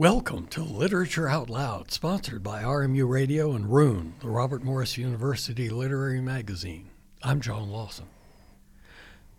Welcome 0.00 0.46
to 0.50 0.62
Literature 0.62 1.28
Out 1.28 1.50
Loud, 1.50 1.90
sponsored 1.90 2.40
by 2.40 2.62
RMU 2.62 3.08
Radio 3.08 3.56
and 3.56 3.68
Rune, 3.68 4.14
the 4.20 4.28
Robert 4.28 4.62
Morris 4.62 4.96
University 4.96 5.68
Literary 5.68 6.20
Magazine. 6.20 6.90
I'm 7.20 7.40
John 7.40 7.68
Lawson. 7.68 8.06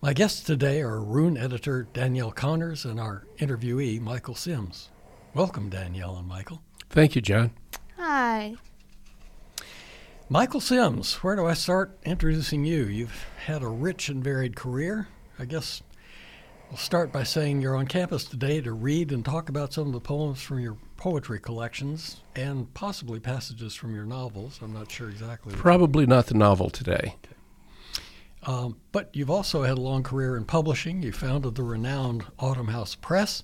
My 0.01 0.11
guests 0.11 0.43
today 0.43 0.81
are 0.81 0.99
Rune 0.99 1.37
editor 1.37 1.87
Danielle 1.93 2.33
Connors 2.33 2.83
and 2.83 2.99
our 2.99 3.23
interviewee, 3.37 4.01
Michael 4.01 4.35
Simms. 4.35 4.89
Welcome, 5.33 5.69
Danielle 5.69 6.17
and 6.17 6.27
Michael. 6.27 6.61
Thank 6.89 7.15
you, 7.15 7.21
John. 7.21 7.51
Hi. 7.95 8.55
Michael 10.27 10.59
Simms, 10.59 11.23
where 11.23 11.37
do 11.37 11.45
I 11.45 11.53
start 11.53 11.97
introducing 12.03 12.65
you? 12.65 12.83
You've 12.83 13.25
had 13.45 13.63
a 13.63 13.69
rich 13.69 14.09
and 14.09 14.21
varied 14.21 14.57
career. 14.57 15.07
I 15.39 15.45
guess 15.45 15.81
I'll 16.71 16.77
start 16.77 17.11
by 17.11 17.23
saying 17.23 17.61
you're 17.61 17.75
on 17.75 17.87
campus 17.87 18.25
today 18.25 18.61
to 18.61 18.73
read 18.73 19.11
and 19.11 19.25
talk 19.25 19.49
about 19.49 19.73
some 19.73 19.87
of 19.87 19.93
the 19.93 19.99
poems 19.99 20.39
from 20.39 20.59
your 20.59 20.77
poetry 20.97 21.39
collections 21.39 22.21
and 22.35 22.71
possibly 22.75 23.19
passages 23.19 23.73
from 23.73 23.95
your 23.95 24.05
novels. 24.05 24.59
I'm 24.61 24.73
not 24.73 24.91
sure 24.91 25.09
exactly. 25.09 25.55
Probably 25.55 26.05
not 26.05 26.27
the 26.27 26.35
novel 26.35 26.69
today. 26.69 27.15
Um, 28.43 28.77
but 28.91 29.09
you've 29.13 29.31
also 29.31 29.63
had 29.63 29.79
a 29.79 29.81
long 29.81 30.03
career 30.03 30.37
in 30.37 30.45
publishing. 30.45 31.01
You 31.01 31.11
founded 31.11 31.55
the 31.55 31.63
renowned 31.63 32.25
Autumn 32.37 32.67
House 32.67 32.93
Press, 32.93 33.41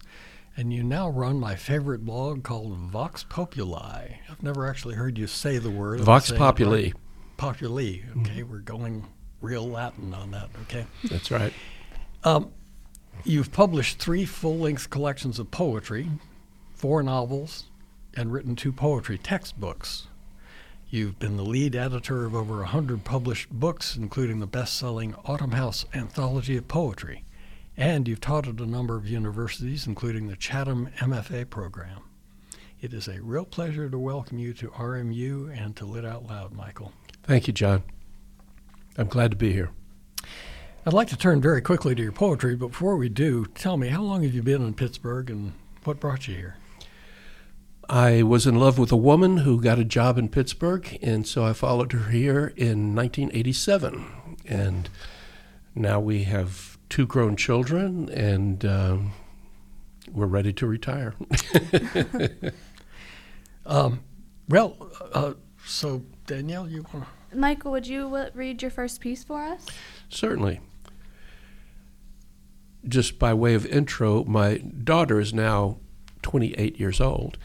and 0.56 0.72
you 0.72 0.84
now 0.84 1.10
run 1.10 1.40
my 1.40 1.56
favorite 1.56 2.06
blog 2.06 2.44
called 2.44 2.78
Vox 2.78 3.24
Populi. 3.24 4.08
I've 4.30 4.44
never 4.44 4.68
actually 4.70 4.96
heard 4.96 5.18
you 5.18 5.26
say 5.26 5.58
the 5.58 5.72
word. 5.72 6.00
Vox 6.02 6.32
Populi. 6.32 6.92
Populi. 7.38 8.02
Okay, 8.18 8.42
mm-hmm. 8.42 8.52
we're 8.52 8.60
going 8.60 9.08
real 9.42 9.68
Latin 9.68 10.14
on 10.14 10.30
that. 10.30 10.50
Okay. 10.64 10.86
That's 11.10 11.32
right. 11.32 11.54
Um, 12.24 12.52
You've 13.24 13.52
published 13.52 14.00
three 14.00 14.26
full 14.26 14.58
length 14.58 14.90
collections 14.90 15.40
of 15.40 15.52
poetry, 15.52 16.10
four 16.74 17.02
novels, 17.02 17.66
and 18.14 18.32
written 18.32 18.56
two 18.56 18.72
poetry 18.72 19.18
textbooks. 19.18 20.08
You've 20.90 21.18
been 21.20 21.36
the 21.36 21.44
lead 21.44 21.76
editor 21.76 22.26
of 22.26 22.36
over 22.36 22.58
100 22.58 23.04
published 23.04 23.50
books, 23.50 23.96
including 23.96 24.40
the 24.40 24.48
best 24.48 24.78
selling 24.78 25.16
Autumn 25.26 25.52
House 25.52 25.86
Anthology 25.94 26.58
of 26.58 26.68
Poetry. 26.68 27.24
And 27.76 28.08
you've 28.08 28.22
taught 28.22 28.48
at 28.48 28.60
a 28.60 28.66
number 28.66 28.96
of 28.96 29.08
universities, 29.08 29.88
including 29.88 30.28
the 30.28 30.36
Chatham 30.36 30.90
MFA 31.00 31.50
program. 31.50 32.04
It 32.80 32.94
is 32.94 33.08
a 33.08 33.22
real 33.22 33.46
pleasure 33.46 33.90
to 33.90 33.98
welcome 33.98 34.38
you 34.38 34.54
to 34.54 34.70
RMU 34.70 35.52
and 35.58 35.76
to 35.76 35.86
Lit 35.86 36.06
Out 36.06 36.28
Loud, 36.28 36.54
Michael. 36.54 36.94
Thank 37.24 37.48
you, 37.48 37.54
John. 37.54 37.84
I'm 38.98 39.08
glad 39.08 39.32
to 39.32 39.38
be 39.38 39.52
here. 39.52 39.72
I'd 40.88 40.94
like 40.94 41.08
to 41.08 41.18
turn 41.18 41.42
very 41.42 41.64
quickly 41.64 41.96
to 41.96 42.04
your 42.04 42.12
poetry, 42.12 42.56
but 42.56 42.68
before 42.68 42.96
we 42.96 43.10
do, 43.10 43.48
tell 43.56 43.76
me, 43.76 43.88
how 43.88 44.04
long 44.04 44.22
have 44.22 44.36
you 44.36 44.44
been 44.44 44.62
in 44.62 44.76
Pittsburgh 44.76 45.32
and 45.32 45.54
what 45.84 46.00
brought 46.00 46.28
you 46.28 46.36
here? 46.36 46.58
I 47.90 48.22
was 48.22 48.46
in 48.46 48.60
love 48.60 48.78
with 48.78 48.92
a 48.92 48.96
woman 48.96 49.38
who 49.38 49.60
got 49.60 49.80
a 49.80 49.84
job 49.84 50.20
in 50.20 50.30
Pittsburgh, 50.30 51.00
and 51.02 51.26
so 51.26 51.44
I 51.44 51.54
followed 51.54 51.92
her 51.94 52.12
here 52.12 52.54
in 52.56 52.94
1987. 52.96 54.38
And 54.46 54.88
now 55.74 56.00
we 56.00 56.26
have 56.26 56.78
two 56.88 57.08
grown 57.08 57.36
children, 57.36 58.08
and 58.10 58.64
um, 58.64 59.14
we're 60.12 60.28
ready 60.28 60.54
to 60.54 60.68
retire. 60.68 61.16
um, 63.66 64.04
well, 64.48 64.92
uh, 65.14 65.34
so 65.66 66.04
Danielle, 66.28 66.70
you 66.70 66.86
want 66.94 67.08
to. 67.32 67.36
Michael, 67.36 67.72
would 67.72 67.88
you 67.88 68.30
read 68.36 68.62
your 68.62 68.70
first 68.70 69.02
piece 69.02 69.24
for 69.24 69.42
us? 69.42 69.66
Certainly 70.10 70.60
just 72.88 73.20
by 73.20 73.34
way 73.34 73.54
of 73.54 73.66
intro, 73.66 74.24
my 74.26 74.58
daughter 74.58 75.20
is 75.20 75.34
now 75.34 75.78
28 76.22 76.80
years 76.80 77.02
old, 77.02 77.38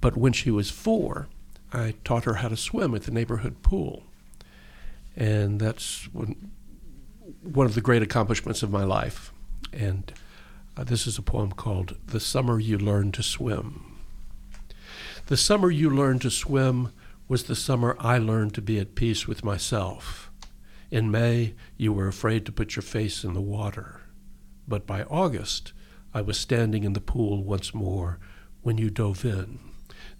but 0.00 0.16
when 0.16 0.32
she 0.32 0.50
was 0.50 0.70
four, 0.70 1.28
I 1.72 1.94
taught 2.04 2.24
her 2.24 2.34
how 2.34 2.48
to 2.48 2.56
swim 2.56 2.94
at 2.94 3.04
the 3.04 3.10
neighborhood 3.10 3.62
pool. 3.62 4.04
And 5.16 5.60
that's 5.60 6.08
one, 6.12 6.50
of 7.56 7.74
the 7.74 7.80
great 7.80 8.02
accomplishments 8.02 8.62
of 8.62 8.70
my 8.70 8.84
life. 8.84 9.32
And 9.72 10.12
uh, 10.76 10.84
this 10.84 11.06
is 11.06 11.18
a 11.18 11.22
poem 11.22 11.52
called 11.52 11.96
The 12.06 12.20
Summer 12.20 12.58
You 12.58 12.78
Learned 12.78 13.14
to 13.14 13.22
Swim. 13.22 13.98
The 15.26 15.36
summer 15.36 15.70
you 15.70 15.88
learned 15.88 16.22
to 16.22 16.30
swim 16.30 16.92
was 17.28 17.44
the 17.44 17.56
summer 17.56 17.96
I 17.98 18.18
learned 18.18 18.54
to 18.54 18.62
be 18.62 18.78
at 18.78 18.94
peace 18.94 19.26
with 19.26 19.44
myself. 19.44 20.30
In 20.90 21.10
May, 21.10 21.54
you 21.78 21.92
were 21.92 22.08
afraid 22.08 22.44
to 22.44 22.52
put 22.52 22.76
your 22.76 22.82
face 22.82 23.24
in 23.24 23.32
the 23.32 23.40
water. 23.40 24.01
But 24.66 24.86
by 24.86 25.02
August, 25.04 25.72
I 26.14 26.20
was 26.20 26.38
standing 26.38 26.84
in 26.84 26.92
the 26.92 27.00
pool 27.00 27.42
once 27.42 27.74
more 27.74 28.18
when 28.62 28.78
you 28.78 28.90
dove 28.90 29.24
in, 29.24 29.58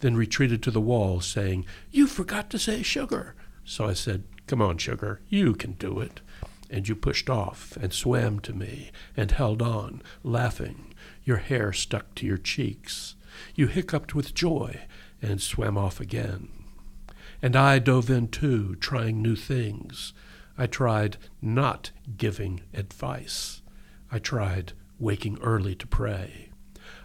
then 0.01 0.17
retreated 0.17 0.63
to 0.63 0.71
the 0.71 0.81
wall, 0.81 1.21
saying, 1.21 1.65
You 1.91 2.07
forgot 2.07 2.51
to 2.51 2.59
say 2.59 2.83
sugar. 2.83 3.35
So 3.65 3.87
I 3.87 3.93
said, 3.93 4.25
Come 4.47 4.61
on, 4.61 4.79
sugar, 4.79 5.21
you 5.29 5.55
can 5.55 5.73
do 5.73 6.01
it. 6.01 6.21
And 6.69 6.89
you 6.89 6.97
pushed 6.97 7.31
off 7.31 7.77
and 7.77 7.93
swam 7.93 8.41
to 8.41 8.53
me 8.53 8.91
and 9.17 9.31
held 9.31 9.63
on, 9.63 10.03
laughing. 10.23 10.95
Your 11.25 11.37
hair 11.37 11.73
stuck 11.73 12.15
to 12.17 12.27
your 12.27 12.39
cheeks. 12.39 13.15
You 13.55 13.67
hiccuped 13.69 14.15
with 14.15 14.35
joy 14.35 14.81
and 15.21 15.41
swam 15.41 15.79
off 15.79 16.01
again. 16.01 16.49
And 17.41 17.55
I 17.57 17.79
dove 17.79 18.11
in 18.11 18.29
too, 18.29 18.77
trying 18.77 19.23
new 19.23 19.37
things. 19.37 20.13
I 20.59 20.67
tried 20.67 21.17
not 21.41 21.91
giving 22.17 22.63
advice. 22.75 23.62
I 24.15 24.19
tried 24.19 24.75
waking 24.99 25.39
early 25.41 25.75
to 25.75 25.87
pray. 25.87 26.51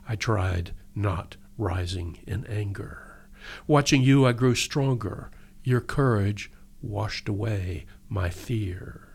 I 0.10 0.18
tried 0.18 0.74
not 0.94 1.38
rising 1.58 2.20
in 2.28 2.46
anger. 2.48 3.30
Watching 3.66 4.02
you, 4.02 4.26
I 4.26 4.34
grew 4.34 4.56
stronger. 4.56 5.32
Your 5.64 5.80
courage 5.80 6.52
washed 6.82 7.30
away 7.30 7.86
my 8.10 8.30
fear. 8.30 9.08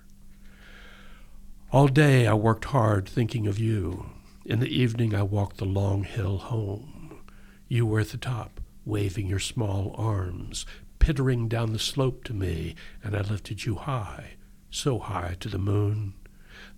All 1.70 1.86
day 1.86 2.26
I 2.26 2.32
worked 2.32 2.64
hard 2.66 3.06
thinking 3.06 3.47
of 3.47 3.58
you. 3.58 4.06
In 4.47 4.60
the 4.60 4.74
evening 4.74 5.14
I 5.14 5.22
walked 5.22 5.59
the 5.59 5.66
long 5.66 6.04
hill 6.04 6.38
home. 6.38 7.20
You 7.69 7.84
were 7.84 8.00
at 8.00 8.09
the 8.09 8.16
top, 8.16 8.59
waving 8.86 9.26
your 9.26 9.38
small 9.38 9.94
arms, 9.98 10.64
pittering 10.98 11.47
down 11.47 11.74
the 11.74 11.78
slope 11.78 12.24
to 12.24 12.32
me, 12.32 12.74
and 13.04 13.14
I 13.14 13.20
lifted 13.20 13.66
you 13.66 13.74
high, 13.74 14.36
so 14.70 14.98
high 14.98 15.36
to 15.41 15.48
the 15.50 15.59
moon. 15.59 16.14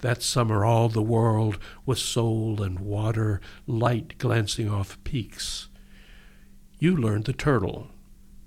That 0.05 0.23
summer 0.23 0.67
all 0.67 0.91
the 0.91 1.01
world 1.01 1.59
was 1.87 1.99
soul 1.99 2.63
and 2.63 2.79
water, 2.79 3.41
light 3.67 4.19
glancing 4.19 4.69
off 4.69 5.03
peaks. 5.03 5.69
You 6.79 6.95
learned 6.95 7.25
the 7.25 7.33
turtle, 7.33 7.89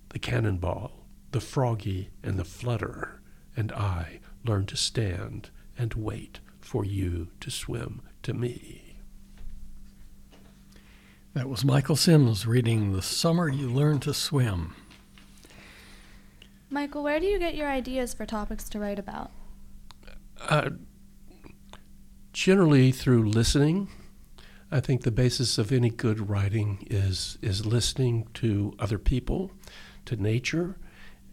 the 0.10 0.20
cannonball, 0.20 1.08
the 1.32 1.42
froggy, 1.42 2.12
and 2.22 2.38
the 2.38 2.46
flutter, 2.46 3.24
and 3.56 3.72
I 3.72 4.20
learned 4.46 4.68
to 4.68 4.78
stand 4.78 5.50
and 5.76 5.96
wait 5.96 6.42
for 6.60 6.86
you 6.86 7.30
to 7.40 7.50
swim 7.50 8.04
to 8.22 8.36
me. 8.36 9.00
That 11.34 11.50
was 11.50 11.66
Michael 11.66 11.96
Simms 11.96 12.46
reading 12.46 12.94
The 12.94 13.02
Summer 13.02 13.50
You 13.50 13.68
Learned 13.68 14.04
to 14.04 14.14
Swim. 14.14 14.76
Michael, 16.70 17.02
where 17.02 17.20
do 17.20 17.26
you 17.26 17.40
get 17.40 17.56
your 17.56 17.68
ideas 17.68 18.14
for 18.14 18.28
topics 18.28 18.70
to 18.70 18.80
write 18.80 19.00
about? 19.00 19.32
Uh, 20.40 20.70
generally 22.38 22.92
through 22.92 23.28
listening. 23.28 23.88
I 24.72 24.80
think 24.80 25.02
the 25.02 25.10
basis 25.10 25.58
of 25.58 25.72
any 25.72 25.90
good 25.90 26.30
writing 26.30 26.86
is 26.88 27.40
is 27.42 27.66
listening 27.66 28.28
to 28.36 28.76
other 28.78 29.00
people, 29.00 29.52
to 30.06 30.16
nature, 30.16 30.78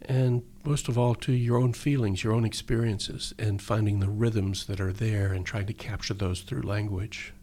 and 0.01 0.41
most 0.63 0.87
of 0.87 0.97
all 0.97 1.13
to 1.13 1.31
your 1.31 1.57
own 1.57 1.73
feelings, 1.73 2.23
your 2.23 2.33
own 2.33 2.43
experiences, 2.43 3.35
and 3.37 3.61
finding 3.61 3.99
the 3.99 4.09
rhythms 4.09 4.65
that 4.65 4.81
are 4.81 4.91
there 4.91 5.31
and 5.31 5.45
trying 5.45 5.67
to 5.67 5.73
capture 5.73 6.15
those 6.15 6.41
through 6.41 6.63
language. 6.63 7.33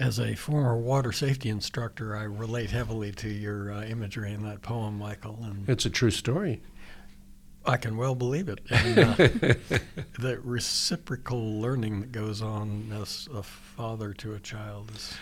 As 0.00 0.18
a 0.18 0.34
former 0.34 0.76
water 0.76 1.12
safety 1.12 1.48
instructor, 1.48 2.16
I 2.16 2.24
relate 2.24 2.72
heavily 2.72 3.12
to 3.12 3.28
your 3.28 3.70
uh, 3.70 3.84
imagery 3.84 4.32
in 4.32 4.42
that 4.42 4.62
poem, 4.62 4.98
Michael. 4.98 5.38
And 5.44 5.68
it's 5.68 5.86
a 5.86 5.90
true 5.90 6.10
story. 6.10 6.60
I 7.66 7.76
can 7.76 7.96
well 7.96 8.14
believe 8.14 8.48
it. 8.48 8.60
And, 8.70 8.98
uh, 8.98 9.14
the 10.18 10.40
reciprocal 10.42 11.60
learning 11.60 12.00
that 12.00 12.12
goes 12.12 12.40
on 12.40 12.92
as 13.00 13.28
a 13.34 13.42
father 13.42 14.12
to 14.14 14.34
a 14.34 14.40
child 14.40 14.92
is. 14.94 15.14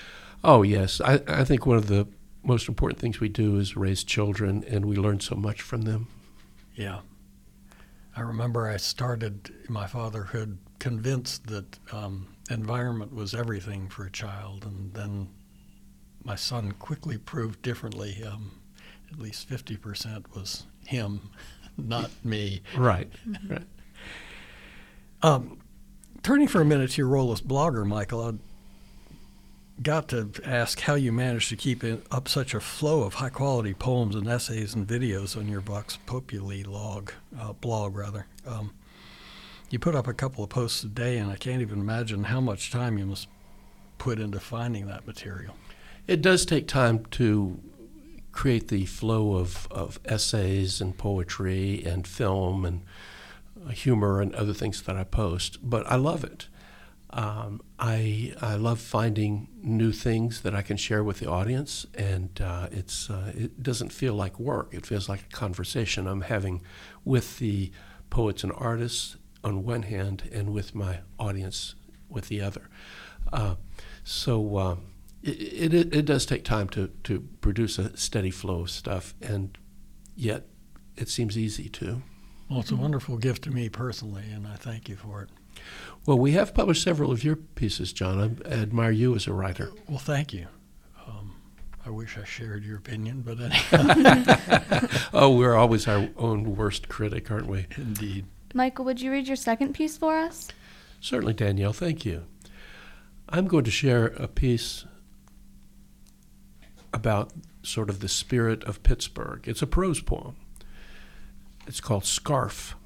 Oh 0.42 0.62
yes, 0.62 1.00
I, 1.00 1.20
I 1.26 1.44
think 1.44 1.64
one 1.64 1.78
of 1.78 1.86
the 1.86 2.06
most 2.42 2.68
important 2.68 3.00
things 3.00 3.18
we 3.18 3.30
do 3.30 3.58
is 3.58 3.76
raise 3.76 4.04
children, 4.04 4.62
and 4.68 4.84
we 4.84 4.96
learn 4.96 5.20
so 5.20 5.34
much 5.34 5.62
from 5.62 5.82
them. 5.82 6.08
Yeah, 6.74 7.00
I 8.14 8.20
remember 8.20 8.68
I 8.68 8.76
started 8.76 9.50
my 9.68 9.86
fatherhood 9.86 10.58
convinced 10.78 11.46
that 11.46 11.78
um, 11.92 12.28
environment 12.50 13.14
was 13.14 13.34
everything 13.34 13.88
for 13.88 14.04
a 14.04 14.10
child, 14.10 14.64
and 14.66 14.92
then 14.92 15.30
my 16.22 16.36
son 16.36 16.72
quickly 16.72 17.16
proved 17.16 17.62
differently. 17.62 18.22
Um, 18.22 18.60
at 19.10 19.18
least 19.18 19.48
fifty 19.48 19.76
percent 19.76 20.34
was 20.34 20.66
him. 20.86 21.30
Not 21.76 22.10
me. 22.24 22.62
Right. 22.76 23.10
right. 23.48 23.62
Um, 25.22 25.58
turning 26.22 26.48
for 26.48 26.60
a 26.60 26.64
minute 26.64 26.92
to 26.92 26.98
your 26.98 27.08
role 27.08 27.32
as 27.32 27.40
blogger, 27.40 27.86
Michael, 27.86 28.26
I'd 28.26 28.38
got 29.82 30.08
to 30.08 30.30
ask 30.44 30.80
how 30.80 30.94
you 30.94 31.12
managed 31.12 31.48
to 31.48 31.56
keep 31.56 31.82
it 31.82 32.06
up 32.10 32.28
such 32.28 32.54
a 32.54 32.60
flow 32.60 33.02
of 33.02 33.14
high 33.14 33.30
quality 33.30 33.74
poems 33.74 34.14
and 34.14 34.28
essays 34.28 34.74
and 34.74 34.86
videos 34.86 35.36
on 35.36 35.48
your 35.48 35.60
Vox 35.60 35.98
Populi 36.06 36.62
log, 36.66 37.12
uh, 37.38 37.52
blog 37.54 37.96
rather. 37.96 38.26
Um, 38.46 38.72
you 39.70 39.78
put 39.78 39.94
up 39.94 40.06
a 40.06 40.14
couple 40.14 40.44
of 40.44 40.50
posts 40.50 40.84
a 40.84 40.88
day, 40.88 41.18
and 41.18 41.30
I 41.30 41.36
can't 41.36 41.60
even 41.60 41.80
imagine 41.80 42.24
how 42.24 42.40
much 42.40 42.70
time 42.70 42.98
you 42.98 43.06
must 43.06 43.28
put 43.98 44.20
into 44.20 44.38
finding 44.38 44.86
that 44.86 45.06
material. 45.06 45.56
It 46.06 46.22
does 46.22 46.44
take 46.44 46.68
time 46.68 47.06
to 47.12 47.58
create 48.34 48.66
the 48.66 48.84
flow 48.84 49.36
of, 49.36 49.68
of 49.70 50.00
essays 50.04 50.80
and 50.80 50.98
poetry 50.98 51.82
and 51.86 52.06
film 52.06 52.64
and 52.64 52.82
humor 53.72 54.20
and 54.20 54.34
other 54.34 54.52
things 54.52 54.82
that 54.82 54.96
I 54.96 55.04
post, 55.04 55.58
but 55.62 55.86
I 55.86 55.94
love 55.94 56.24
it. 56.24 56.48
Um, 57.10 57.62
I 57.78 58.34
I 58.42 58.56
love 58.56 58.80
finding 58.80 59.46
new 59.62 59.92
things 59.92 60.40
that 60.40 60.52
I 60.52 60.62
can 60.62 60.76
share 60.76 61.04
with 61.04 61.20
the 61.20 61.30
audience, 61.30 61.86
and 61.94 62.28
uh, 62.40 62.66
it's 62.72 63.08
uh, 63.08 63.32
it 63.36 63.62
doesn't 63.62 63.92
feel 63.92 64.14
like 64.14 64.40
work. 64.40 64.74
It 64.74 64.84
feels 64.84 65.08
like 65.08 65.20
a 65.20 65.36
conversation 65.36 66.08
I'm 66.08 66.22
having 66.22 66.60
with 67.04 67.38
the 67.38 67.70
poets 68.10 68.42
and 68.42 68.52
artists 68.56 69.16
on 69.44 69.64
one 69.64 69.82
hand, 69.82 70.28
and 70.32 70.52
with 70.52 70.74
my 70.74 70.98
audience 71.20 71.76
with 72.08 72.26
the 72.26 72.40
other. 72.40 72.68
Uh, 73.32 73.54
so 74.02 74.58
um, 74.58 74.93
it, 75.24 75.74
it, 75.74 75.94
it 75.94 76.04
does 76.04 76.26
take 76.26 76.44
time 76.44 76.68
to 76.70 76.88
to 77.04 77.20
produce 77.40 77.78
a 77.78 77.96
steady 77.96 78.30
flow 78.30 78.60
of 78.60 78.70
stuff, 78.70 79.14
and 79.22 79.56
yet 80.14 80.46
it 80.96 81.08
seems 81.08 81.38
easy 81.38 81.68
to. 81.70 82.02
Well, 82.50 82.60
it's 82.60 82.70
a 82.70 82.76
wonderful 82.76 83.16
gift 83.16 83.42
to 83.44 83.50
me 83.50 83.68
personally, 83.70 84.24
and 84.30 84.46
I 84.46 84.56
thank 84.56 84.88
you 84.88 84.96
for 84.96 85.22
it. 85.22 85.30
Well, 86.04 86.18
we 86.18 86.32
have 86.32 86.52
published 86.52 86.82
several 86.82 87.10
of 87.10 87.24
your 87.24 87.36
pieces, 87.36 87.92
John. 87.92 88.42
I 88.44 88.50
admire 88.50 88.90
you 88.90 89.14
as 89.14 89.26
a 89.26 89.32
writer. 89.32 89.72
Well, 89.88 89.98
thank 89.98 90.34
you. 90.34 90.46
Um, 91.06 91.34
I 91.86 91.90
wish 91.90 92.18
I 92.18 92.24
shared 92.24 92.64
your 92.64 92.76
opinion, 92.76 93.22
but 93.22 93.40
anyhow. 93.40 94.86
oh, 95.14 95.34
we're 95.34 95.54
always 95.54 95.88
our 95.88 96.10
own 96.18 96.54
worst 96.54 96.88
critic, 96.88 97.30
aren't 97.30 97.46
we? 97.46 97.66
Indeed. 97.78 98.26
Michael, 98.52 98.84
would 98.84 99.00
you 99.00 99.10
read 99.10 99.26
your 99.26 99.36
second 99.36 99.72
piece 99.72 99.96
for 99.96 100.18
us? 100.18 100.48
Certainly, 101.00 101.34
Danielle. 101.34 101.72
Thank 101.72 102.04
you. 102.04 102.24
I'm 103.30 103.46
going 103.46 103.64
to 103.64 103.70
share 103.70 104.08
a 104.08 104.28
piece 104.28 104.84
about 106.94 107.32
sort 107.62 107.90
of 107.90 108.00
the 108.00 108.08
spirit 108.08 108.64
of 108.64 108.82
Pittsburgh. 108.82 109.46
It's 109.46 109.62
a 109.62 109.66
prose 109.66 110.00
poem. 110.00 110.36
It's 111.66 111.80
called 111.80 112.04
Scarf. 112.04 112.76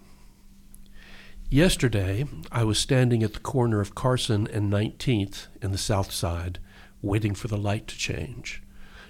Yesterday, 1.50 2.25
I 2.50 2.64
was 2.64 2.78
standing 2.78 3.22
at 3.22 3.34
the 3.34 3.40
corner 3.40 3.81
of 3.81 3.94
Carson 3.94 4.46
and 4.49 4.72
19th 4.72 5.46
in 5.62 5.72
the 5.72 5.78
south 5.78 6.10
side, 6.10 6.58
waiting 7.02 7.34
for 7.34 7.49
the 7.49 7.56
light 7.56 7.87
to 7.88 7.96
change. 7.96 8.62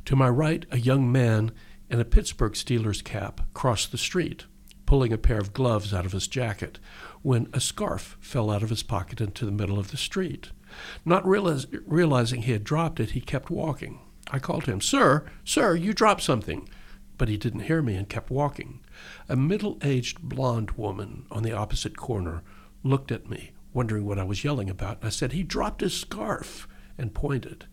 To 0.05 0.17
my 0.17 0.29
right, 0.29 0.65
a 0.71 0.79
young 0.79 1.11
man 1.11 1.53
in 1.91 2.01
a 2.01 2.05
Pittsburgh 2.05 2.53
Steelers 2.53 3.03
cap 3.03 3.41
crossed 3.55 3.93
the 3.93 3.99
street, 3.99 4.45
pulling 4.87 5.13
a 5.13 5.19
pair 5.19 5.39
of 5.39 5.53
gloves 5.53 5.93
out 5.93 6.07
of 6.07 6.13
his 6.13 6.29
jacket, 6.29 6.79
when 7.23 7.49
a 7.53 7.61
scarf 7.61 8.17
fell 8.21 8.51
out 8.51 8.63
of 8.63 8.71
his 8.71 8.83
pocket 8.83 9.21
into 9.21 9.45
the 9.45 9.53
middle 9.53 9.79
of 9.79 9.91
the 9.91 9.97
street. 9.97 10.51
Not 11.05 11.27
realize, 11.27 11.67
realizing 11.87 12.43
he 12.43 12.53
had 12.53 12.65
dropped 12.65 13.01
it, 13.01 13.11
he 13.11 13.21
kept 13.21 13.51
walking. 13.51 14.01
I 14.31 14.39
called 14.39 14.65
to 14.65 14.73
him, 14.73 14.81
Sir, 14.81 15.25
sir, 15.45 15.75
you 15.75 15.93
dropped 15.93 16.23
something. 16.23 16.69
But 17.17 17.29
he 17.29 17.37
didn't 17.37 17.61
hear 17.61 17.83
me 17.83 17.97
and 17.97 18.09
kept 18.09 18.31
walking. 18.31 18.81
A 19.29 19.37
middle 19.37 19.79
aged 19.83 20.21
blonde 20.21 20.73
woman 20.73 21.27
on 21.31 21.43
the 21.43 21.53
opposite 21.53 21.97
corner 21.97 22.43
looked 22.85 23.11
at 23.11 23.29
me, 23.29 23.53
wondering 23.73 24.05
what 24.05 24.19
I 24.19 24.25
was 24.25 24.45
yelling 24.45 24.71
about, 24.71 24.99
and 24.99 25.07
I 25.07 25.11
said, 25.11 25.33
He 25.33 25.43
dropped 25.43 25.81
his 25.81 25.95
scarf, 25.95 26.69
and 26.97 27.15
pointed. 27.15 27.67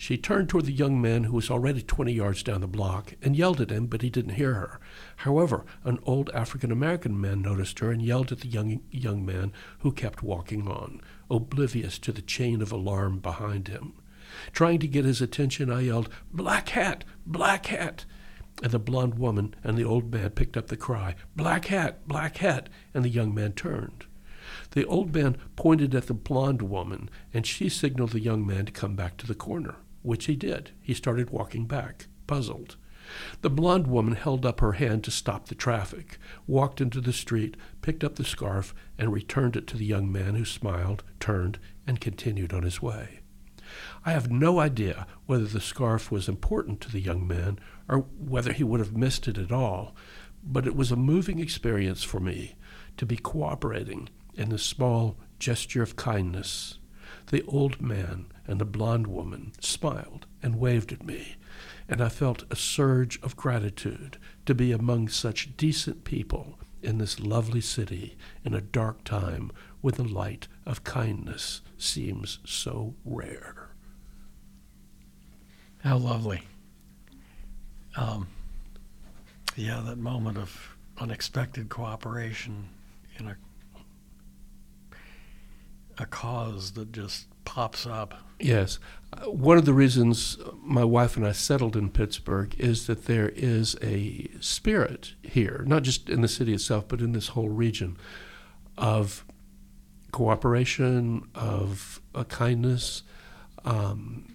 She 0.00 0.16
turned 0.16 0.48
toward 0.48 0.66
the 0.66 0.72
young 0.72 1.00
man 1.02 1.24
who 1.24 1.32
was 1.32 1.50
already 1.50 1.82
20 1.82 2.12
yards 2.12 2.44
down 2.44 2.60
the 2.60 2.68
block 2.68 3.14
and 3.20 3.34
yelled 3.34 3.60
at 3.60 3.72
him, 3.72 3.88
but 3.88 4.00
he 4.00 4.10
didn't 4.10 4.36
hear 4.36 4.54
her. 4.54 4.80
However, 5.16 5.66
an 5.82 5.98
old 6.04 6.30
African 6.30 6.70
American 6.70 7.20
man 7.20 7.42
noticed 7.42 7.80
her 7.80 7.90
and 7.90 8.00
yelled 8.00 8.30
at 8.30 8.40
the 8.40 8.48
young, 8.48 8.80
young 8.92 9.26
man 9.26 9.52
who 9.80 9.90
kept 9.90 10.22
walking 10.22 10.68
on, 10.68 11.00
oblivious 11.28 11.98
to 11.98 12.12
the 12.12 12.22
chain 12.22 12.62
of 12.62 12.70
alarm 12.70 13.18
behind 13.18 13.66
him. 13.66 13.94
Trying 14.52 14.78
to 14.80 14.88
get 14.88 15.04
his 15.04 15.20
attention, 15.20 15.70
I 15.70 15.82
yelled, 15.82 16.08
Black 16.32 16.70
hat! 16.70 17.04
Black 17.26 17.66
hat! 17.66 18.04
And 18.62 18.72
the 18.72 18.78
blonde 18.78 19.18
woman 19.18 19.54
and 19.62 19.76
the 19.76 19.84
old 19.84 20.12
man 20.12 20.30
picked 20.30 20.56
up 20.56 20.68
the 20.68 20.76
cry, 20.76 21.14
Black 21.36 21.66
hat! 21.66 22.06
Black 22.08 22.38
hat! 22.38 22.68
And 22.92 23.04
the 23.04 23.08
young 23.08 23.34
man 23.34 23.52
turned. 23.52 24.06
The 24.70 24.84
old 24.86 25.14
man 25.14 25.36
pointed 25.56 25.94
at 25.94 26.06
the 26.06 26.14
blonde 26.14 26.62
woman, 26.62 27.10
and 27.32 27.46
she 27.46 27.68
signaled 27.68 28.10
the 28.10 28.20
young 28.20 28.46
man 28.46 28.66
to 28.66 28.72
come 28.72 28.96
back 28.96 29.16
to 29.18 29.26
the 29.26 29.34
corner, 29.34 29.76
which 30.02 30.26
he 30.26 30.36
did. 30.36 30.70
He 30.80 30.94
started 30.94 31.30
walking 31.30 31.66
back, 31.66 32.06
puzzled. 32.26 32.76
The 33.40 33.50
blonde 33.50 33.86
woman 33.86 34.14
held 34.14 34.44
up 34.44 34.60
her 34.60 34.72
hand 34.72 35.04
to 35.04 35.10
stop 35.10 35.48
the 35.48 35.54
traffic, 35.54 36.18
walked 36.46 36.80
into 36.80 37.00
the 37.00 37.12
street, 37.12 37.56
picked 37.80 38.04
up 38.04 38.16
the 38.16 38.24
scarf, 38.24 38.74
and 38.98 39.12
returned 39.12 39.56
it 39.56 39.66
to 39.68 39.76
the 39.76 39.86
young 39.86 40.12
man 40.12 40.34
who 40.34 40.44
smiled, 40.44 41.02
turned, 41.18 41.58
and 41.86 42.00
continued 42.00 42.52
on 42.52 42.64
his 42.64 42.82
way. 42.82 43.20
I 44.04 44.12
have 44.12 44.30
no 44.30 44.60
idea 44.60 45.06
whether 45.26 45.46
the 45.46 45.60
scarf 45.60 46.10
was 46.10 46.28
important 46.28 46.80
to 46.82 46.90
the 46.90 47.00
young 47.00 47.26
man 47.26 47.58
or 47.88 48.06
whether 48.18 48.52
he 48.52 48.64
would 48.64 48.80
have 48.80 48.96
missed 48.96 49.28
it 49.28 49.38
at 49.38 49.52
all, 49.52 49.94
but 50.42 50.66
it 50.66 50.76
was 50.76 50.90
a 50.90 50.96
moving 50.96 51.38
experience 51.38 52.02
for 52.02 52.20
me 52.20 52.56
to 52.96 53.06
be 53.06 53.16
cooperating 53.16 54.08
in 54.34 54.50
the 54.50 54.58
small 54.58 55.16
gesture 55.38 55.82
of 55.82 55.96
kindness. 55.96 56.78
The 57.28 57.44
old 57.44 57.80
man 57.80 58.26
and 58.46 58.60
the 58.60 58.64
blonde 58.64 59.06
woman 59.06 59.52
smiled 59.60 60.26
and 60.42 60.58
waved 60.58 60.92
at 60.92 61.04
me, 61.04 61.36
and 61.88 62.00
I 62.00 62.08
felt 62.08 62.44
a 62.50 62.56
surge 62.56 63.20
of 63.22 63.36
gratitude 63.36 64.18
to 64.46 64.54
be 64.54 64.72
among 64.72 65.08
such 65.08 65.56
decent 65.56 66.04
people 66.04 66.58
in 66.88 66.96
this 66.96 67.20
lovely 67.20 67.60
city 67.60 68.16
in 68.46 68.54
a 68.54 68.62
dark 68.62 69.04
time 69.04 69.52
when 69.82 69.92
the 69.96 70.02
light 70.02 70.48
of 70.64 70.84
kindness 70.84 71.60
seems 71.76 72.38
so 72.46 72.94
rare. 73.04 73.68
How 75.84 75.98
lovely. 75.98 76.40
Um, 77.94 78.28
yeah, 79.54 79.82
that 79.84 79.98
moment 79.98 80.38
of 80.38 80.78
unexpected 80.98 81.68
cooperation 81.68 82.70
in 83.18 83.28
a 83.28 83.36
a 85.98 86.06
cause 86.06 86.72
that 86.72 86.92
just 86.92 87.26
pops 87.48 87.86
up. 87.86 88.12
Yes. 88.38 88.78
Uh, 89.10 89.30
one 89.30 89.56
of 89.56 89.64
the 89.64 89.72
reasons 89.72 90.36
my 90.62 90.84
wife 90.84 91.16
and 91.16 91.26
I 91.26 91.32
settled 91.32 91.76
in 91.76 91.88
Pittsburgh 91.88 92.54
is 92.58 92.86
that 92.88 93.06
there 93.06 93.30
is 93.30 93.74
a 93.82 94.28
spirit 94.38 95.14
here, 95.22 95.64
not 95.66 95.82
just 95.82 96.10
in 96.10 96.20
the 96.20 96.28
city 96.28 96.52
itself, 96.52 96.86
but 96.88 97.00
in 97.00 97.12
this 97.12 97.28
whole 97.28 97.48
region, 97.48 97.96
of 98.76 99.24
cooperation, 100.12 101.26
of 101.34 102.02
kindness. 102.28 103.02
Um, 103.64 104.27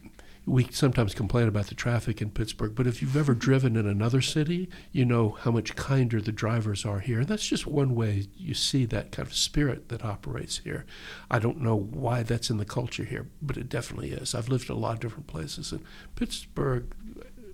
we 0.46 0.68
sometimes 0.72 1.14
complain 1.14 1.48
about 1.48 1.68
the 1.68 1.76
traffic 1.76 2.22
in 2.22 2.30
Pittsburgh, 2.30 2.76
but 2.76 2.88
if 2.88 3.02
you've 3.02 3.16
ever 3.16 3.34
driven 3.34 3.78
in 3.78 3.88
another 3.88 4.22
city, 4.22 4.70
you 4.92 5.06
know 5.06 5.38
how 5.42 5.52
much 5.52 5.76
kinder 5.76 6.20
the 6.20 6.34
drivers 6.34 6.86
are 6.86 7.00
here. 7.00 7.20
And 7.20 7.28
that's 7.28 7.48
just 7.48 7.66
one 7.66 7.96
way 7.96 8.28
you 8.36 8.54
see 8.54 8.86
that 8.86 9.12
kind 9.12 9.28
of 9.28 9.34
spirit 9.34 9.88
that 9.90 10.04
operates 10.04 10.58
here. 10.60 10.86
I 11.32 11.40
don't 11.40 11.62
know 11.62 11.76
why 11.76 12.24
that's 12.24 12.50
in 12.50 12.58
the 12.58 12.66
culture 12.66 13.06
here, 13.06 13.28
but 13.42 13.56
it 13.56 13.70
definitely 13.70 14.12
is. 14.12 14.36
I've 14.36 14.50
lived 14.50 14.70
in 14.70 14.76
a 14.76 14.80
lot 14.80 14.96
of 14.96 15.00
different 15.00 15.28
places, 15.28 15.72
and 15.72 15.84
Pittsburgh 16.16 16.94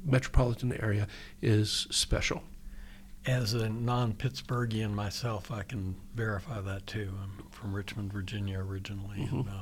metropolitan 0.03 0.73
area 0.81 1.07
is 1.41 1.87
special. 1.91 2.41
As 3.25 3.53
a 3.53 3.69
non 3.69 4.13
Pittsburghian 4.13 4.93
myself, 4.93 5.51
I 5.51 5.63
can 5.63 5.95
verify 6.15 6.61
that 6.61 6.87
too. 6.87 7.11
I'm 7.21 7.45
from 7.51 7.73
Richmond, 7.73 8.11
Virginia 8.11 8.59
originally. 8.59 9.17
Mm-hmm. 9.19 9.39
And, 9.39 9.49
uh, 9.49 9.61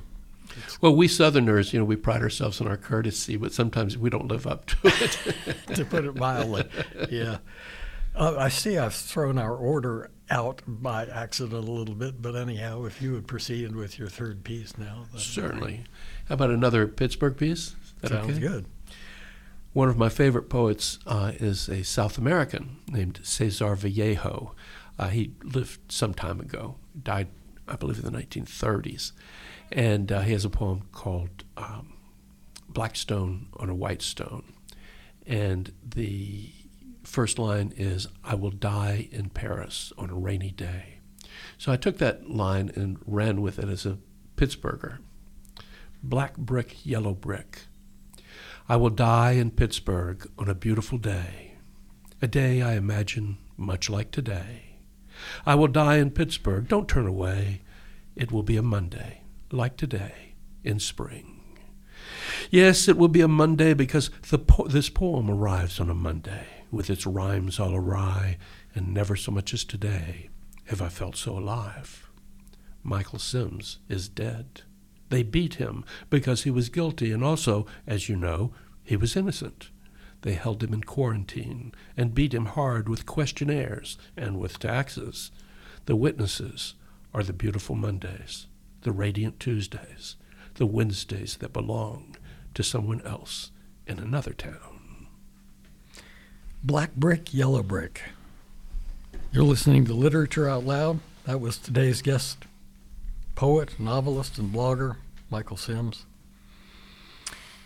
well, 0.82 0.96
we 0.96 1.08
Southerners, 1.08 1.74
you 1.74 1.80
know, 1.80 1.86
we 1.86 1.96
pride 1.96 2.22
ourselves 2.22 2.62
on 2.62 2.68
our 2.68 2.77
courtesy, 2.77 3.38
but 3.38 3.54
sometimes 3.54 3.98
we 3.98 4.10
don't 4.10 4.27
live 4.27 4.48
up 4.48 4.66
to 4.68 4.77
it. 4.84 5.18
to 5.75 5.86
put 5.86 6.06
it 6.06 6.16
mildly, 6.16 6.68
yeah. 7.10 7.38
Uh, 8.16 8.36
I 8.38 8.50
see 8.50 8.77
I've 8.77 8.96
thrown 8.96 9.38
our 9.38 9.56
order 9.56 10.10
out 10.30 10.62
by 10.68 11.06
accident 11.06 11.54
a 11.54 11.72
little 11.72 11.96
bit, 11.96 12.22
but 12.22 12.36
anyhow, 12.36 12.86
if 12.86 13.01
you 13.01 13.13
would 13.13 13.27
proceed 13.27 13.75
with 13.75 14.00
your 14.00 14.10
third 14.10 14.44
piece 14.44 14.77
now. 14.77 15.06
Certainly. 15.16 15.84
How 16.27 16.36
about 16.36 16.50
another 16.50 16.88
Pittsburgh 16.88 17.38
piece? 17.38 17.75
That 18.01 18.10
Sounds 18.10 18.32
okay? 18.32 18.39
good. 18.39 18.66
One 19.74 19.89
of 19.89 19.98
my 19.98 20.10
favorite 20.10 20.50
poets 20.50 20.98
uh, 21.06 21.34
is 21.36 21.70
a 21.70 21.84
South 21.84 22.18
American 22.18 22.77
named 22.88 23.20
Cesar 23.24 23.75
Vallejo. 23.75 24.56
Uh, 24.98 25.10
he 25.10 25.34
lived 25.44 25.80
some 25.92 26.16
time 26.16 26.39
ago, 26.39 26.75
died, 27.01 27.27
I 27.67 27.75
believe, 27.75 28.03
in 28.03 28.12
the 28.12 28.19
1930s. 28.19 29.12
And 29.71 30.12
uh, 30.12 30.21
he 30.21 30.31
has 30.31 30.45
a 30.45 30.50
poem 30.50 30.83
called 30.91 31.43
um, 31.55 31.93
Black 32.69 32.95
Stone 32.95 33.47
on 33.57 33.69
a 33.69 33.75
White 33.75 34.01
Stone. 34.01 34.43
And 35.25 35.74
the 35.83 36.51
first 37.03 37.38
line 37.38 37.74
is, 37.75 38.07
I 38.24 38.36
will 38.36 38.51
die 38.51 39.09
in 39.12 39.29
Paris 39.29 39.91
on 39.97 40.09
a 40.09 40.15
rainy 40.15 40.51
day. 40.51 41.00
So 41.57 41.71
I 41.71 41.77
took 41.77 41.97
that 41.97 42.29
line 42.29 42.71
and 42.75 42.97
ran 43.05 43.41
with 43.41 43.59
it 43.59 43.67
as 43.67 43.86
a 43.86 43.97
Pittsburgher. 44.36 45.00
Black 46.03 46.38
brick, 46.38 46.86
yellow 46.86 47.13
brick, 47.13 47.62
I 48.69 48.75
will 48.75 48.89
die 48.89 49.31
in 49.31 49.51
Pittsburgh 49.51 50.29
on 50.38 50.50
a 50.50 50.53
beautiful 50.53 50.97
day, 50.97 51.53
a 52.21 52.27
day 52.27 52.62
I 52.62 52.74
imagine 52.74 53.38
much 53.55 53.89
like 53.89 54.12
today. 54.12 54.66
I 55.45 55.55
will 55.55 55.67
die 55.67 55.97
in 55.97 56.12
Pittsburgh, 56.12 56.67
don't 56.67 56.88
turn 56.88 57.07
away. 57.07 57.62
It 58.15 58.31
will 58.31 58.43
be 58.43 58.57
a 58.57 58.63
Monday, 58.63 59.21
like 59.51 59.77
today, 59.77 60.36
in 60.63 60.79
spring. 60.79 61.38
Yes, 62.50 62.88
it 62.88 62.97
will 62.97 63.07
be 63.07 63.21
a 63.21 63.27
Monday 63.27 63.74
because 63.74 64.09
po- 64.47 64.67
this 64.67 64.89
poem 64.89 65.29
arrives 65.29 65.79
on 65.79 65.89
a 65.89 65.95
Monday, 65.95 66.47
with 66.71 66.89
its 66.89 67.05
rhymes 67.05 67.59
all 67.59 67.75
awry, 67.75 68.38
and 68.74 68.93
never 68.93 69.15
so 69.15 69.31
much 69.31 69.53
as 69.53 69.63
today 69.63 70.29
have 70.65 70.81
I 70.81 70.89
felt 70.89 71.15
so 71.15 71.38
alive. 71.38 72.09
Michael 72.83 73.19
Simms 73.19 73.79
is 73.89 74.09
dead. 74.09 74.62
They 75.09 75.24
beat 75.24 75.55
him 75.55 75.86
because 76.09 76.43
he 76.43 76.51
was 76.51 76.69
guilty, 76.69 77.12
and 77.12 77.24
also, 77.24 77.65
as 77.86 78.09
you 78.09 78.15
know, 78.15 78.53
he 78.83 78.95
was 78.97 79.15
innocent. 79.15 79.69
They 80.21 80.33
held 80.33 80.63
him 80.63 80.74
in 80.74 80.83
quarantine 80.83 81.74
and 81.95 82.15
beat 82.15 82.33
him 82.33 82.45
hard 82.45 82.89
with 82.89 83.05
questionnaires 83.05 83.97
and 84.15 84.39
with 84.39 84.59
taxes. 84.59 85.31
The 85.86 85.95
witnesses 85.95 86.74
are 87.13 87.24
the 87.24 87.33
beautiful 87.33 87.75
Mondays, 87.75 88.47
the 88.81 88.91
radiant 88.91 89.39
Tuesdays, 89.39 90.15
the 90.55 90.65
Wednesdays 90.65 91.38
that 91.38 91.53
belong 91.53 92.15
to 92.55 92.63
someone 92.63 93.01
else 93.01 93.51
in 93.86 94.00
another 94.00 94.33
town. 94.33 95.07
Black 96.63 96.95
brick, 96.95 97.33
yellow 97.33 97.63
brick. 97.63 98.01
You're 99.31 99.43
listening 99.43 99.86
to 99.86 99.93
Literature 99.93 100.50
Out 100.50 100.65
Loud. 100.65 101.00
That 101.25 101.39
was 101.39 101.57
today's 101.57 102.01
guest, 102.01 102.45
poet, 103.36 103.79
novelist, 103.79 104.38
and 104.39 104.53
blogger, 104.53 104.97
Michael 105.29 105.57
Simms. 105.57 106.05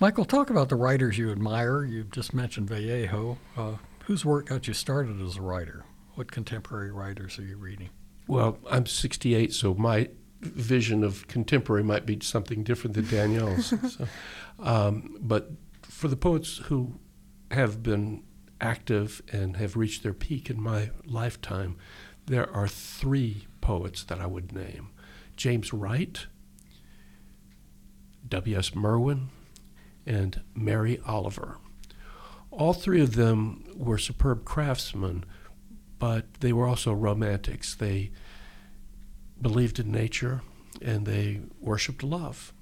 Michael, 0.02 0.26
talk 0.26 0.50
about 0.50 0.70
the 0.70 0.76
writers 0.76 1.20
you 1.20 1.32
admire. 1.32 1.84
You've 1.84 2.10
just 2.10 2.34
mentioned 2.34 2.68
Vallejo. 2.68 3.38
Uh, 3.56 3.74
whose 4.06 4.26
work 4.26 4.48
got 4.48 4.68
you 4.68 4.74
started 4.74 5.22
as 5.22 5.38
a 5.38 5.44
writer? 5.44 5.86
What 6.16 6.32
contemporary 6.32 6.92
writers 6.92 7.38
are 7.38 7.44
you 7.44 7.56
reading? 7.56 7.92
Well, 8.26 8.58
I'm 8.72 8.88
68, 8.88 9.54
so 9.54 9.76
my 9.76 10.10
vision 10.42 11.04
of 11.04 11.28
contemporary 11.28 11.84
might 11.84 12.08
be 12.08 12.18
something 12.20 12.64
different 12.64 12.96
than 12.96 13.08
Danielle's. 13.10 13.68
so, 13.96 14.08
um, 14.58 15.18
but 15.22 15.52
for 15.84 16.08
the 16.08 16.18
poets 16.18 16.58
who 16.66 17.00
have 17.52 17.84
been 17.84 18.24
active 18.60 19.22
and 19.32 19.58
have 19.58 19.78
reached 19.78 20.02
their 20.02 20.16
peak 20.16 20.50
in 20.50 20.60
my 20.60 20.90
lifetime, 21.06 21.78
there 22.26 22.52
are 22.52 22.68
three 22.68 23.46
poets 23.62 24.04
that 24.06 24.20
I 24.20 24.26
would 24.26 24.52
name 24.52 24.90
James 25.38 25.72
Wright, 25.72 26.26
W.S. 28.28 28.74
Merwin, 28.74 29.30
and 30.12 30.42
Mary 30.54 31.00
Oliver. 31.08 31.58
All 32.52 32.74
three 32.74 33.02
of 33.02 33.16
them 33.16 33.64
were 33.74 33.98
superb 33.98 34.44
craftsmen, 34.44 35.24
but 36.00 36.34
they 36.42 36.52
were 36.52 36.68
also 36.68 36.92
romantics. 36.92 37.74
They 37.74 38.12
believed 39.42 39.80
in 39.80 39.90
nature 39.90 40.42
and 40.82 41.06
they 41.06 41.42
worshiped 41.62 42.04
love. 42.04 42.54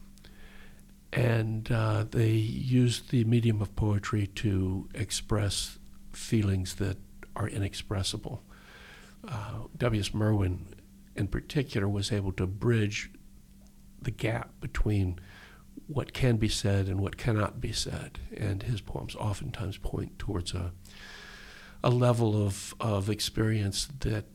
And 1.11 1.71
uh, 1.71 2.05
they 2.11 2.29
used 2.29 3.09
the 3.09 3.23
medium 3.23 3.63
of 3.63 3.75
poetry 3.75 4.27
to 4.27 4.87
express 4.93 5.79
feelings 6.13 6.75
that 6.75 6.97
are 7.35 7.47
inexpressible. 7.47 8.43
Uh, 9.27 9.63
W.S. 9.75 10.13
Merwin, 10.13 10.67
in 11.15 11.27
particular, 11.27 11.89
was 11.89 12.11
able 12.11 12.31
to 12.33 12.45
bridge 12.45 13.09
the 13.99 14.11
gap 14.11 14.51
between 14.61 15.19
what 15.89 16.13
can 16.13 16.37
be 16.37 16.47
said 16.47 16.87
and 16.87 17.01
what 17.01 17.17
cannot 17.17 17.59
be 17.59 17.71
said. 17.71 18.19
And 18.37 18.61
his 18.61 18.79
poems 18.79 19.15
oftentimes 19.15 19.77
point 19.77 20.19
towards 20.19 20.53
a, 20.53 20.71
a 21.83 21.89
level 21.89 22.45
of, 22.45 22.75
of 22.79 23.09
experience 23.09 23.87
that 24.01 24.25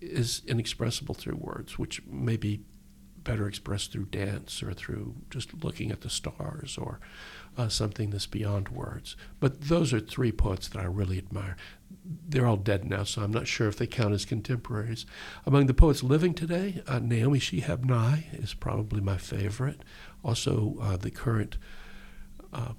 is 0.00 0.42
inexpressible 0.46 1.16
through 1.16 1.36
words, 1.36 1.78
which 1.78 2.00
may 2.06 2.36
be 2.36 2.60
better 3.24 3.48
expressed 3.48 3.90
through 3.90 4.04
dance 4.04 4.62
or 4.62 4.72
through 4.72 5.14
just 5.30 5.64
looking 5.64 5.90
at 5.90 6.02
the 6.02 6.10
stars 6.10 6.78
or 6.78 7.00
uh, 7.56 7.68
something 7.68 8.10
that's 8.10 8.26
beyond 8.26 8.68
words. 8.68 9.16
But 9.40 9.62
those 9.62 9.92
are 9.92 10.00
three 10.00 10.30
poets 10.30 10.68
that 10.68 10.78
I 10.78 10.84
really 10.84 11.18
admire. 11.18 11.56
They're 12.04 12.46
all 12.46 12.58
dead 12.58 12.84
now, 12.84 13.04
so 13.04 13.22
I'm 13.22 13.32
not 13.32 13.48
sure 13.48 13.66
if 13.66 13.76
they 13.76 13.86
count 13.86 14.14
as 14.14 14.26
contemporaries. 14.26 15.06
Among 15.46 15.66
the 15.66 15.74
poets 15.74 16.02
living 16.02 16.34
today, 16.34 16.82
uh, 16.86 16.98
Naomi 16.98 17.38
Shihab 17.38 17.84
Nye 17.84 18.26
is 18.32 18.52
probably 18.52 19.00
my 19.00 19.16
favorite. 19.16 19.80
Also, 20.24 20.76
uh, 20.80 20.96
the 20.96 21.10
current 21.10 21.58
uh, 22.52 22.72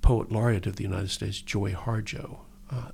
poet 0.00 0.30
laureate 0.30 0.66
of 0.66 0.76
the 0.76 0.84
United 0.84 1.10
States, 1.10 1.40
Joy 1.40 1.72
Harjo. 1.72 2.40
Uh, 2.70 2.90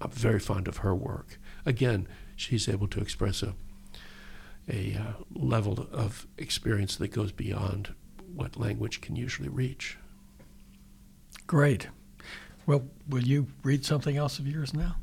I'm 0.00 0.10
very 0.10 0.40
fond 0.40 0.66
of 0.66 0.78
her 0.78 0.94
work. 0.94 1.38
Again, 1.64 2.08
she's 2.34 2.68
able 2.68 2.88
to 2.88 3.00
express 3.00 3.42
a 3.42 3.54
a 4.68 4.94
uh, 4.94 5.22
level 5.34 5.88
of 5.92 6.26
experience 6.38 6.96
that 6.96 7.08
goes 7.08 7.32
beyond 7.32 7.94
what 8.34 8.56
language 8.56 9.00
can 9.00 9.16
usually 9.16 9.48
reach. 9.48 9.98
Great. 11.46 11.88
Well, 12.66 12.84
will 13.08 13.24
you 13.24 13.48
read 13.62 13.84
something 13.84 14.16
else 14.16 14.38
of 14.38 14.46
yours 14.46 14.72
now? 14.72 14.96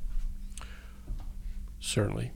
Certainly. 1.80 2.32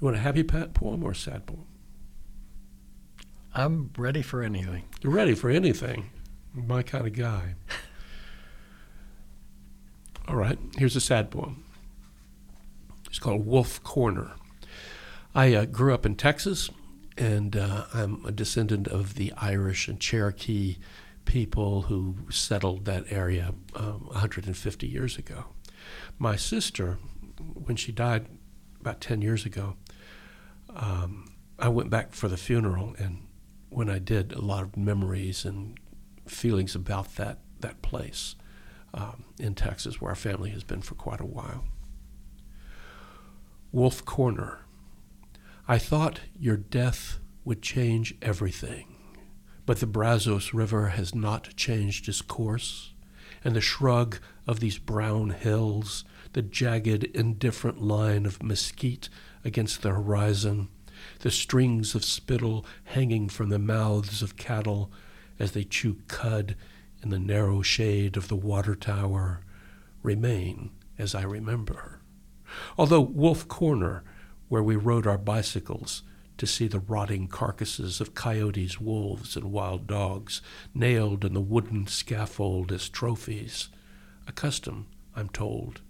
You 0.00 0.06
want 0.06 0.16
a 0.16 0.20
happy 0.20 0.42
poem 0.42 1.04
or 1.04 1.10
a 1.10 1.14
sad 1.14 1.44
poem? 1.44 1.66
I'm 3.54 3.90
ready 3.98 4.22
for 4.22 4.42
anything. 4.42 4.84
You're 5.02 5.12
ready 5.12 5.34
for 5.34 5.50
anything. 5.50 6.10
My 6.54 6.82
kind 6.82 7.06
of 7.06 7.12
guy. 7.12 7.56
All 10.28 10.36
right, 10.36 10.58
here's 10.78 10.96
a 10.96 11.00
sad 11.00 11.30
poem. 11.30 11.64
It's 13.08 13.18
called 13.18 13.44
Wolf 13.44 13.82
Corner. 13.82 14.32
I 15.34 15.54
uh, 15.54 15.64
grew 15.66 15.92
up 15.92 16.06
in 16.06 16.14
Texas, 16.14 16.70
and 17.18 17.54
uh, 17.56 17.84
I'm 17.92 18.24
a 18.24 18.32
descendant 18.32 18.88
of 18.88 19.16
the 19.16 19.32
Irish 19.36 19.86
and 19.86 20.00
Cherokee 20.00 20.78
people 21.26 21.82
who 21.82 22.16
settled 22.30 22.86
that 22.86 23.04
area 23.10 23.52
um, 23.74 24.06
150 24.06 24.86
years 24.86 25.18
ago. 25.18 25.46
My 26.18 26.36
sister, 26.36 26.98
when 27.38 27.76
she 27.76 27.92
died 27.92 28.26
about 28.80 29.00
10 29.00 29.20
years 29.20 29.44
ago, 29.44 29.76
um, 30.74 31.32
I 31.58 31.68
went 31.68 31.90
back 31.90 32.12
for 32.12 32.28
the 32.28 32.36
funeral, 32.36 32.94
and 32.98 33.26
when 33.68 33.90
I 33.90 33.98
did, 33.98 34.32
a 34.32 34.40
lot 34.40 34.62
of 34.62 34.76
memories 34.76 35.44
and 35.44 35.78
feelings 36.26 36.74
about 36.74 37.16
that, 37.16 37.38
that 37.60 37.82
place 37.82 38.36
um, 38.94 39.24
in 39.38 39.54
Texas 39.54 40.00
where 40.00 40.10
our 40.10 40.16
family 40.16 40.50
has 40.50 40.64
been 40.64 40.80
for 40.80 40.94
quite 40.94 41.20
a 41.20 41.26
while. 41.26 41.64
Wolf 43.72 44.04
Corner. 44.04 44.60
I 45.68 45.78
thought 45.78 46.20
your 46.36 46.56
death 46.56 47.20
would 47.44 47.62
change 47.62 48.16
everything, 48.20 48.96
but 49.66 49.78
the 49.78 49.86
Brazos 49.86 50.52
River 50.52 50.88
has 50.88 51.14
not 51.14 51.54
changed 51.56 52.08
its 52.08 52.22
course, 52.22 52.92
and 53.44 53.54
the 53.54 53.60
shrug 53.60 54.18
of 54.46 54.58
these 54.58 54.78
brown 54.78 55.30
hills, 55.30 56.04
the 56.32 56.42
jagged, 56.42 57.04
indifferent 57.04 57.80
line 57.80 58.26
of 58.26 58.42
mesquite 58.42 59.08
against 59.44 59.82
the 59.82 59.90
horizon, 59.90 60.68
the 61.20 61.30
strings 61.30 61.94
of 61.94 62.04
spittle 62.04 62.64
hanging 62.84 63.28
from 63.28 63.48
the 63.48 63.58
mouths 63.58 64.22
of 64.22 64.36
cattle 64.36 64.90
as 65.38 65.52
they 65.52 65.64
chew 65.64 65.98
cud 66.08 66.56
in 67.02 67.10
the 67.10 67.18
narrow 67.18 67.62
shade 67.62 68.16
of 68.16 68.28
the 68.28 68.36
water 68.36 68.74
tower, 68.74 69.40
remain 70.02 70.70
as 70.98 71.14
I 71.14 71.22
remember. 71.22 72.00
Although 72.76 73.00
Wolf 73.00 73.48
Corner, 73.48 74.04
where 74.48 74.62
we 74.62 74.76
rode 74.76 75.06
our 75.06 75.18
bicycles 75.18 76.02
to 76.36 76.46
see 76.46 76.66
the 76.66 76.80
rotting 76.80 77.28
carcasses 77.28 78.00
of 78.00 78.14
coyotes, 78.14 78.80
wolves, 78.80 79.36
and 79.36 79.52
wild 79.52 79.86
dogs 79.86 80.42
nailed 80.74 81.24
in 81.24 81.34
the 81.34 81.40
wooden 81.40 81.86
scaffold 81.86 82.72
as 82.72 82.88
trophies, 82.88 83.68
a 84.26 84.32
custom, 84.32 84.86
I'm 85.14 85.28
told, 85.28 85.80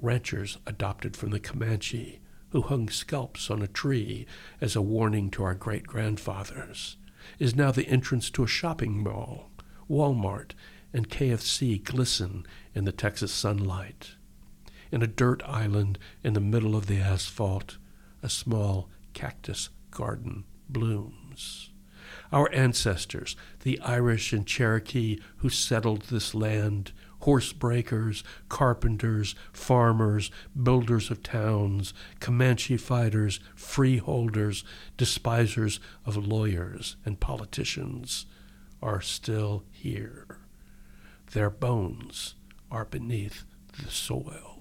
ranchers 0.00 0.58
adopted 0.66 1.16
from 1.16 1.30
the 1.30 1.40
Comanche, 1.40 2.20
who 2.54 2.62
hung 2.62 2.88
scalps 2.88 3.50
on 3.50 3.60
a 3.62 3.66
tree 3.66 4.24
as 4.60 4.76
a 4.76 4.80
warning 4.80 5.28
to 5.28 5.42
our 5.42 5.56
great 5.56 5.88
grandfathers, 5.88 6.96
is 7.40 7.56
now 7.56 7.72
the 7.72 7.88
entrance 7.88 8.30
to 8.30 8.44
a 8.44 8.46
shopping 8.46 9.02
mall. 9.02 9.50
Walmart 9.90 10.52
and 10.92 11.08
KFC 11.08 11.82
glisten 11.82 12.46
in 12.72 12.84
the 12.84 12.92
Texas 12.92 13.32
sunlight 13.32 14.12
in 14.92 15.02
a 15.02 15.08
dirt 15.08 15.42
island 15.44 15.98
in 16.22 16.34
the 16.34 16.40
middle 16.40 16.76
of 16.76 16.86
the 16.86 16.98
asphalt, 16.98 17.76
a 18.22 18.30
small 18.30 18.88
cactus 19.14 19.70
garden 19.90 20.44
blooms. 20.68 21.70
Our 22.30 22.48
ancestors, 22.52 23.34
the 23.64 23.80
Irish 23.80 24.32
and 24.32 24.46
Cherokee 24.46 25.18
who 25.38 25.48
settled 25.48 26.02
this 26.02 26.36
land, 26.36 26.92
horse 27.24 27.54
breakers, 27.54 28.22
carpenters, 28.50 29.34
farmers, 29.50 30.30
builders 30.62 31.10
of 31.10 31.22
towns, 31.22 31.94
Comanche 32.20 32.76
fighters, 32.76 33.40
freeholders, 33.54 34.62
despisers 34.98 35.80
of 36.04 36.26
lawyers 36.26 36.96
and 37.06 37.20
politicians 37.20 38.26
are 38.82 39.00
still 39.00 39.64
here. 39.70 40.36
Their 41.32 41.48
bones 41.48 42.34
are 42.70 42.84
beneath 42.84 43.44
the 43.82 43.90
soil. 43.90 44.60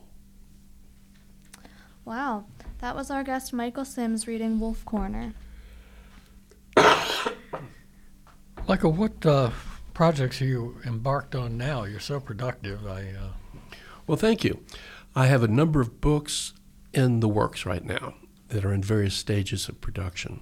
Wow, 2.06 2.46
that 2.80 2.96
was 2.96 3.12
our 3.12 3.26
guest 3.26 3.52
Michael 3.52 3.84
Simms 3.84 4.26
reading 4.26 4.58
Wolf 4.58 4.86
Corner. 4.86 5.34
Michael, 8.68 8.94
what 8.94 9.26
uh, 9.26 9.52
projects 9.94 10.42
you 10.42 10.80
embarked 10.86 11.36
on 11.36 11.58
now? 11.58 11.84
You're 11.84 12.00
so 12.00 12.20
productive. 12.20 12.86
I 12.88 13.02
uh, 13.12 13.76
Well, 14.08 14.18
thank 14.18 14.44
you. 14.44 14.64
I 15.16 15.28
have 15.28 15.44
a 15.44 15.48
number 15.48 15.80
of 15.80 16.02
books 16.02 16.54
in 16.94 17.20
the 17.20 17.28
works 17.28 17.66
right 17.66 17.84
now 17.84 18.16
that 18.50 18.66
are 18.66 18.74
in 18.74 18.84
various 18.84 19.16
stages 19.16 19.68
of 19.70 19.82
production. 19.82 20.42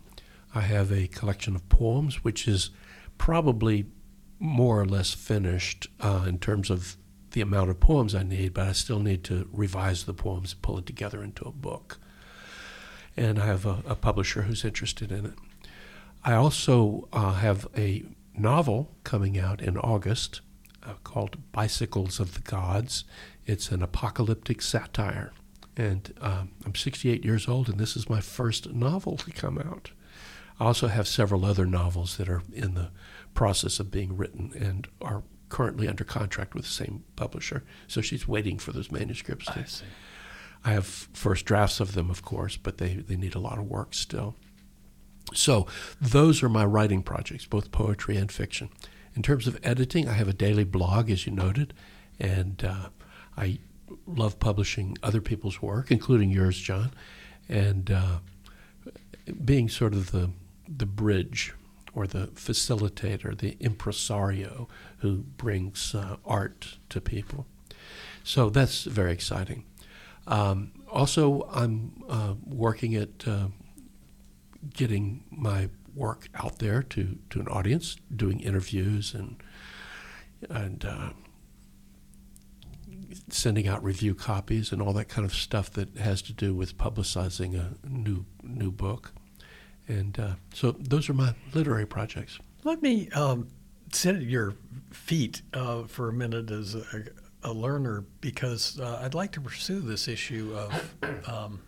I 0.54 0.62
have 0.62 0.92
a 0.92 1.08
collection 1.08 1.56
of 1.56 1.68
poems, 1.70 2.24
which 2.24 2.48
is 2.48 2.72
probably 3.18 3.86
more 4.40 4.82
or 4.82 4.86
less 4.86 5.14
finished 5.14 5.88
uh, 6.00 6.26
in 6.28 6.40
terms 6.40 6.70
of 6.70 6.98
the 7.32 7.42
amount 7.42 7.70
of 7.70 7.80
poems 7.80 8.14
I 8.14 8.24
need, 8.24 8.54
but 8.54 8.68
I 8.68 8.72
still 8.74 9.00
need 9.00 9.24
to 9.26 9.48
revise 9.52 10.04
the 10.04 10.14
poems 10.14 10.54
pull 10.54 10.78
it 10.78 10.86
together 10.86 11.24
into 11.24 11.46
a 11.46 11.52
book. 11.52 12.00
And 13.16 13.40
I 13.40 13.46
have 13.46 13.66
a, 13.66 13.84
a 13.86 13.96
publisher 13.96 14.44
who's 14.44 14.66
interested 14.66 15.12
in 15.12 15.26
it. 15.28 15.34
I 16.24 16.34
also 16.34 17.08
uh, 17.14 17.34
have 17.34 17.68
a 17.76 18.04
novel 18.36 18.92
coming 19.04 19.38
out 19.38 19.62
in 19.62 19.78
August 19.78 20.42
uh, 20.84 20.94
called 21.04 21.38
Bicycles 21.52 22.20
of 22.20 22.34
the 22.34 22.42
Gods. 22.42 23.04
It's 23.46 23.72
an 23.72 23.82
apocalyptic 23.82 24.62
satire. 24.62 25.34
And 25.78 26.14
um, 26.22 26.52
I'm 26.66 26.76
68 26.76 27.24
years 27.24 27.48
old, 27.48 27.70
and 27.70 27.80
this 27.80 27.96
is 27.96 28.10
my 28.10 28.22
first 28.22 28.74
novel 28.74 29.18
to 29.18 29.32
come 29.32 29.58
out. 29.58 29.92
I 30.60 30.66
also 30.66 30.88
have 30.88 31.08
several 31.08 31.46
other 31.46 31.66
novels 31.66 32.18
that 32.18 32.30
are 32.30 32.44
in 32.54 32.76
the 32.76 32.92
process 33.34 33.80
of 33.80 33.90
being 33.90 34.18
written 34.18 34.52
and 34.56 34.88
are 35.02 35.24
currently 35.50 35.88
under 35.88 36.04
contract 36.04 36.54
with 36.54 36.66
the 36.66 36.72
same 36.72 37.04
publisher. 37.16 37.64
So 37.88 38.02
she's 38.02 38.28
waiting 38.28 38.58
for 38.58 38.72
those 38.72 38.92
manuscripts. 38.92 39.46
To, 39.48 39.60
I 39.60 39.64
see. 39.64 39.86
I 40.64 40.72
have 40.72 40.86
first 40.86 41.46
drafts 41.46 41.80
of 41.80 41.94
them, 41.94 42.10
of 42.10 42.24
course, 42.24 42.58
but 42.58 42.78
they, 42.78 42.96
they 42.96 43.16
need 43.16 43.36
a 43.36 43.40
lot 43.40 43.58
of 43.58 43.66
work 43.66 43.94
still. 43.94 44.36
So 45.34 45.68
those 46.00 46.44
are 46.44 46.50
my 46.50 46.66
writing 46.66 47.04
projects, 47.04 47.46
both 47.46 47.72
poetry 47.72 48.18
and 48.18 48.32
fiction. 48.32 48.70
In 49.16 49.22
terms 49.22 49.48
of 49.48 49.60
editing, 49.64 50.08
I 50.08 50.14
have 50.14 50.28
a 50.28 50.34
daily 50.34 50.64
blog, 50.64 51.10
as 51.10 51.26
you 51.26 51.34
noted, 51.34 51.74
and 52.20 52.64
uh, 52.64 52.90
I 53.38 53.60
love 54.08 54.40
publishing 54.40 54.98
other 55.04 55.22
people's 55.22 55.62
work, 55.62 55.92
including 55.92 56.32
yours, 56.32 56.58
John, 56.58 56.92
and 57.50 57.92
uh, 57.92 58.20
being 59.44 59.70
sort 59.70 59.94
of 59.94 60.12
the 60.12 60.32
the 60.68 60.86
bridge 60.86 61.54
or 61.94 62.08
the 62.08 62.28
facilitator, 62.28 63.38
the 63.38 63.58
impresario 63.60 64.70
who 65.00 65.18
brings 65.18 65.94
uh, 65.94 66.16
art 66.26 66.78
to 66.90 67.02
people. 67.02 67.46
So 68.24 68.50
that's 68.50 68.84
very 68.84 69.12
exciting. 69.12 69.66
Um, 70.28 70.72
also, 70.90 71.50
I'm 71.52 72.04
uh, 72.08 72.36
working 72.46 72.96
at 72.96 73.28
uh, 73.28 73.48
getting 74.74 75.24
my 75.30 75.70
work 75.96 76.28
out 76.36 76.60
there 76.60 76.82
to, 76.84 77.18
to 77.30 77.40
an 77.40 77.48
audience, 77.48 77.98
doing 78.16 78.40
interviews 78.40 79.14
and 79.14 79.42
and 80.50 80.86
uh, 80.86 81.12
sending 83.30 83.68
out 83.68 83.84
review 83.84 84.16
copies 84.16 84.72
and 84.72 84.82
all 84.82 84.94
that 84.94 85.08
kind 85.08 85.26
of 85.26 85.34
stuff 85.34 85.70
that 85.72 85.98
has 85.98 86.22
to 86.24 86.34
do 86.34 86.54
with 86.56 86.78
publicizing 86.78 87.56
a 87.56 87.88
new 87.88 88.26
new 88.44 88.72
book. 88.72 89.14
And 89.88 90.18
uh, 90.20 90.36
so 90.54 90.72
those 90.72 91.10
are 91.10 91.14
my 91.14 91.36
literary 91.54 91.86
projects. 91.86 92.40
Let 92.64 92.82
me 92.82 93.10
um, 93.10 93.48
sit 93.92 94.16
at 94.16 94.22
your 94.22 94.54
feet 94.92 95.42
uh, 95.54 95.84
for 95.84 96.10
a 96.10 96.14
minute 96.14 96.52
as 96.52 96.76
a, 96.76 97.04
a 97.44 97.52
learner 97.52 98.06
because 98.22 98.80
uh, 98.80 99.02
I'd 99.04 99.14
like 99.14 99.32
to 99.34 99.42
pursue 99.42 99.80
this 99.80 100.08
issue 100.08 100.56
of 100.56 100.96
um, 101.28 101.62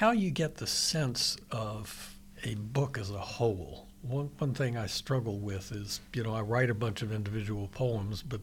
how 0.00 0.12
you 0.12 0.30
get 0.30 0.54
the 0.54 0.66
sense 0.66 1.36
of 1.50 2.16
a 2.44 2.54
book 2.54 2.96
as 2.96 3.10
a 3.10 3.18
whole. 3.18 3.86
One, 4.00 4.30
one 4.38 4.54
thing 4.54 4.74
I 4.78 4.86
struggle 4.86 5.38
with 5.38 5.72
is, 5.72 6.00
you 6.14 6.22
know, 6.22 6.34
I 6.34 6.40
write 6.40 6.70
a 6.70 6.74
bunch 6.74 7.02
of 7.02 7.12
individual 7.12 7.68
poems, 7.68 8.22
but 8.22 8.40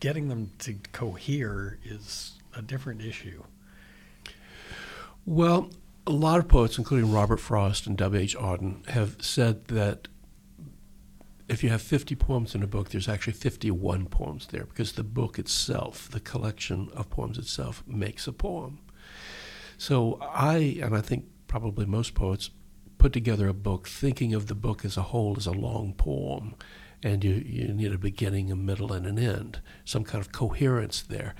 getting 0.00 0.28
them 0.28 0.50
to 0.58 0.74
cohere 0.92 1.78
is 1.82 2.34
a 2.54 2.60
different 2.60 3.00
issue. 3.00 3.42
Well, 5.24 5.70
a 6.06 6.10
lot 6.12 6.40
of 6.40 6.46
poets, 6.46 6.76
including 6.76 7.10
Robert 7.10 7.40
Frost 7.40 7.86
and 7.86 7.96
W.H. 7.96 8.36
Auden, 8.36 8.86
have 8.90 9.16
said 9.18 9.68
that 9.68 10.08
if 11.48 11.64
you 11.64 11.70
have 11.70 11.80
50 11.80 12.16
poems 12.16 12.54
in 12.54 12.62
a 12.62 12.66
book, 12.66 12.90
there's 12.90 13.08
actually 13.08 13.32
51 13.32 14.08
poems 14.08 14.48
there 14.48 14.64
because 14.64 14.92
the 14.92 15.04
book 15.04 15.38
itself, 15.38 16.10
the 16.10 16.20
collection 16.20 16.90
of 16.92 17.08
poems 17.08 17.38
itself, 17.38 17.82
makes 17.86 18.26
a 18.26 18.32
poem. 18.32 18.80
So 19.82 20.18
I, 20.20 20.78
and 20.80 20.96
I 20.96 21.00
think 21.00 21.24
probably 21.48 21.86
most 21.86 22.14
poets, 22.14 22.50
put 22.98 23.12
together 23.12 23.48
a 23.48 23.52
book 23.52 23.88
thinking 23.88 24.32
of 24.32 24.46
the 24.46 24.54
book 24.54 24.84
as 24.84 24.96
a 24.96 25.02
whole 25.02 25.34
as 25.36 25.44
a 25.44 25.50
long 25.50 25.92
poem. 25.94 26.54
And 27.02 27.24
you, 27.24 27.32
you 27.44 27.66
need 27.74 27.92
a 27.92 27.98
beginning, 27.98 28.52
a 28.52 28.54
middle, 28.54 28.92
and 28.92 29.06
an 29.06 29.18
end, 29.18 29.60
some 29.84 30.04
kind 30.04 30.24
of 30.24 30.30
coherence 30.30 31.02
there. 31.02 31.34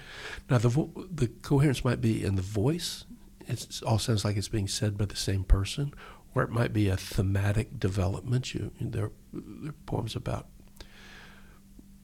Now, 0.51 0.59
the, 0.59 0.71
vo- 0.71 1.07
the 1.09 1.29
coherence 1.29 1.85
might 1.85 2.01
be 2.01 2.25
in 2.25 2.35
the 2.35 2.43
voice, 2.43 3.05
it 3.47 3.81
all 3.87 4.01
sounds 4.01 4.25
like 4.25 4.37
it's 4.37 4.49
being 4.49 4.67
said 4.67 4.99
by 4.99 5.05
the 5.05 5.15
same 5.15 5.45
person, 5.45 5.95
or 6.35 6.43
it 6.43 6.51
might 6.51 6.73
be 6.73 6.89
a 6.89 6.97
thematic 6.97 7.79
development. 7.79 8.55
You, 8.55 8.73
there, 8.81 9.13
there 9.33 9.71
are 9.71 9.75
poems 9.87 10.17
about 10.17 10.49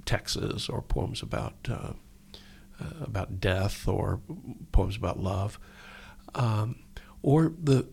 Texas, 0.05 0.69
or 0.69 0.83
poems 0.83 1.21
about 1.21 1.55
uh, 1.69 1.95
uh, 2.81 3.01
about 3.01 3.41
death, 3.41 3.89
or 3.89 4.21
poems 4.71 4.97
about 4.97 5.19
love, 5.19 5.59
um, 6.35 6.77
or 7.23 7.53
the 7.63 7.89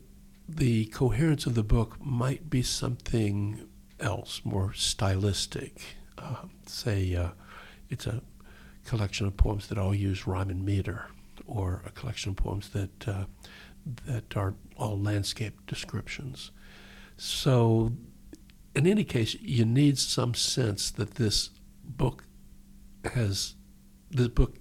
the 0.47 0.85
coherence 0.87 1.45
of 1.45 1.55
the 1.55 1.63
book 1.63 1.97
might 1.99 2.49
be 2.49 2.61
something 2.61 3.67
else, 3.99 4.41
more 4.43 4.73
stylistic. 4.73 5.81
Uh, 6.17 6.43
say, 6.67 7.15
uh, 7.15 7.29
it's 7.89 8.05
a 8.05 8.21
collection 8.85 9.25
of 9.25 9.35
poems 9.35 9.67
that 9.67 9.77
all 9.77 9.95
use 9.95 10.27
rhyme 10.27 10.49
and 10.49 10.63
meter 10.63 11.07
or 11.47 11.81
a 11.85 11.91
collection 11.91 12.31
of 12.31 12.35
poems 12.37 12.69
that 12.69 13.07
uh, 13.07 13.25
that 14.05 14.35
are 14.35 14.55
all 14.77 14.99
landscape 14.99 15.65
descriptions. 15.67 16.51
So, 17.17 17.93
in 18.75 18.87
any 18.87 19.03
case, 19.03 19.35
you 19.35 19.65
need 19.65 19.97
some 19.97 20.33
sense 20.33 20.91
that 20.91 21.15
this 21.15 21.49
book 21.83 22.25
has 23.13 23.55
this 24.09 24.27
book 24.27 24.57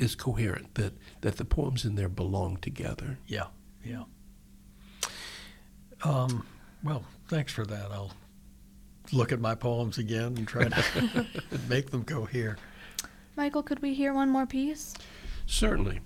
is 0.00 0.14
coherent. 0.14 0.74
That 0.74 0.94
that 1.20 1.36
the 1.36 1.44
poems 1.44 1.84
in 1.84 1.94
there 1.94 2.08
belong 2.08 2.56
together. 2.56 3.18
Yeah, 3.26 3.46
yeah. 3.84 4.04
Um, 6.02 6.46
well, 6.82 7.04
thanks 7.28 7.52
for 7.52 7.66
that. 7.66 7.92
I'll 7.92 8.12
look 9.12 9.32
at 9.32 9.40
my 9.40 9.54
poems 9.54 9.98
again 9.98 10.36
and 10.38 10.48
try 10.48 10.68
to 10.68 11.26
make 11.68 11.90
them 11.90 12.04
cohere. 12.04 12.56
Michael, 13.36 13.62
could 13.62 13.80
we 13.80 13.94
hear 13.94 14.12
one 14.14 14.30
more 14.30 14.46
piece? 14.46 14.94
Certainly. 15.46 16.00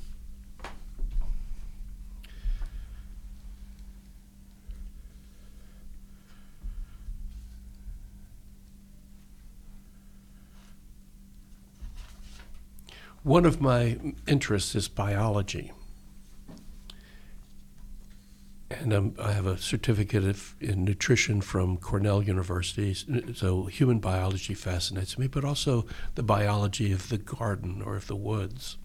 One 13.25 13.47
of 13.47 13.59
my 13.59 13.99
interests 14.27 14.75
is 14.75 14.87
biology. 14.87 15.73
And 18.69 18.93
um, 18.93 19.15
I 19.19 19.33
have 19.33 19.47
a 19.47 19.57
certificate 19.57 20.25
of, 20.25 20.55
in 20.61 20.85
nutrition 20.85 21.41
from 21.41 21.79
Cornell 21.79 22.23
University. 22.23 22.93
So 23.35 23.65
human 23.65 23.99
biology 23.99 24.53
fascinates 24.53 25.17
me, 25.17 25.27
but 25.27 25.43
also 25.43 25.87
the 26.17 26.23
biology 26.23 26.93
of 26.93 27.09
the 27.09 27.17
garden 27.17 27.81
or 27.81 27.97
of 27.97 28.09
the 28.09 28.17
woods. 28.17 28.77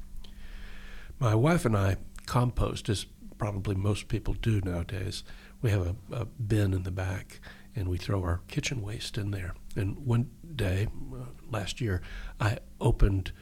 My 1.19 1.36
wife 1.36 1.65
and 1.65 1.75
I 1.75 1.97
compost, 2.25 2.88
as 2.88 3.08
probably 3.38 3.75
most 3.75 4.08
people 4.08 4.36
do 4.36 4.62
nowadays. 4.62 5.25
We 5.62 5.71
have 5.71 5.86
a, 5.86 5.95
a 6.13 6.25
bin 6.25 6.73
in 6.73 6.84
the 6.84 6.91
back, 6.91 7.41
and 7.75 7.89
we 7.89 7.97
throw 7.97 8.21
our 8.21 8.39
kitchen 8.47 8.82
waste 8.82 9.17
in 9.17 9.32
there. 9.32 9.54
And 9.75 9.97
one 10.06 10.30
day, 10.56 10.88
uh, 11.13 11.25
last 11.52 11.82
year, 11.82 12.02
I 12.39 12.60
opened 12.80 13.34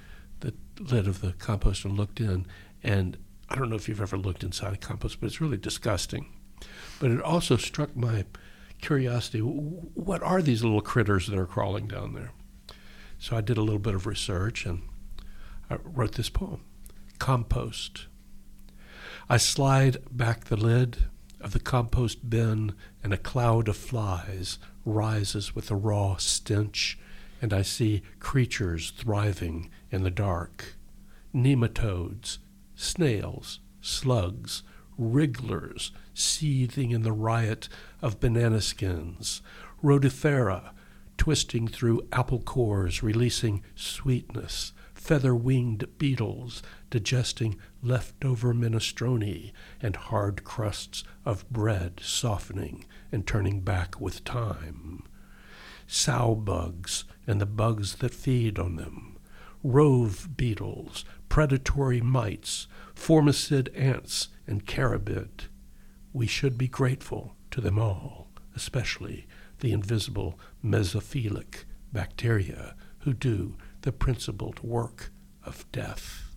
lid 0.80 1.08
of 1.08 1.22
the 1.22 1.34
compost 1.34 1.86
and 1.86 1.98
looked 1.98 2.20
in, 2.20 2.46
and 2.84 3.18
I 3.50 3.56
don't 3.56 3.70
know 3.70 3.76
if 3.76 3.88
you've 3.88 4.02
ever 4.02 4.18
looked 4.18 4.44
inside 4.44 4.74
a 4.74 4.78
compost, 4.78 5.20
but 5.20 5.28
it's 5.28 5.42
really 5.42 5.58
disgusting. 5.58 6.28
But 7.00 7.12
it 7.12 7.22
also 7.22 7.58
struck 7.58 7.96
my 7.96 8.26
curiosity 8.82 9.40
what 9.40 10.22
are 10.22 10.42
these 10.42 10.64
little 10.64 10.82
critters 10.82 11.28
that 11.28 11.38
are 11.38 11.46
crawling 11.46 11.88
down 11.88 12.14
there? 12.14 12.32
So 13.20 13.36
I 13.36 13.42
did 13.42 13.58
a 13.58 13.64
little 13.64 13.80
bit 13.80 13.96
of 13.96 14.06
research 14.06 14.66
and 14.66 14.84
I 15.70 15.78
wrote 15.84 16.14
this 16.14 16.30
poem 16.30 16.62
Compost. 17.20 18.08
I 19.30 19.38
slide 19.38 19.98
back 20.12 20.46
the 20.46 20.56
lid 20.56 21.06
of 21.42 21.52
the 21.54 21.60
compost 21.60 22.30
bin, 22.30 22.74
and 23.04 23.14
a 23.14 23.18
cloud 23.18 23.68
of 23.68 23.78
flies 23.78 24.58
rises 24.86 25.54
with 25.54 25.70
a 25.70 25.76
raw 25.76 26.18
stench, 26.18 26.98
and 27.42 27.54
I 27.54 27.62
see 27.62 28.02
creatures 28.20 28.92
thriving 28.92 29.70
in 29.92 30.04
the 30.04 30.12
dark. 30.12 30.76
Nematodes, 31.34 32.40
snails, 32.76 33.60
slugs, 33.82 34.64
wrigglers 34.98 35.92
seething 36.14 36.92
in 36.92 37.04
the 37.04 37.12
riot 37.12 37.70
of 38.02 38.20
banana 38.20 38.62
skins, 38.62 39.42
rotifera 39.84 40.72
twisting 41.18 41.68
through 41.68 42.08
apple 42.12 42.40
cores, 42.40 43.04
releasing 43.04 43.64
sweetness, 43.76 44.74
feather 44.94 45.36
winged 45.36 45.86
beetles 45.98 46.62
digesting 46.90 47.58
leftover 47.82 48.54
minestrone, 48.54 49.52
and 49.82 49.96
hard 49.96 50.44
crusts 50.44 51.04
of 51.26 51.50
bread 51.50 52.00
softening 52.04 52.86
and 53.12 53.26
turning 53.26 53.62
back 53.62 54.00
with 54.00 54.24
time. 54.24 55.04
Sow 55.88 56.36
bugs 56.36 57.06
and 57.26 57.42
the 57.42 57.46
bugs 57.46 57.96
that 57.96 58.14
feed 58.14 58.60
on 58.60 58.76
them, 58.76 59.18
rove 59.64 60.36
beetles, 60.38 61.06
predatory 61.30 62.02
mites, 62.02 62.68
formicid 62.94 63.70
ants, 63.76 64.28
and 64.46 64.66
carabid. 64.66 65.48
We 66.14 66.28
should 66.28 66.58
be 66.58 66.68
grateful 66.68 67.36
to 67.52 67.62
them 67.62 67.80
all, 67.80 68.30
especially 68.56 69.28
the 69.60 69.72
invisible 69.72 70.40
mesophilic 70.64 71.64
bacteria 71.94 72.76
who 73.00 73.14
do 73.14 73.56
the 73.82 73.92
principled 73.92 74.60
work 74.62 75.12
of 75.44 75.70
death. 75.72 76.32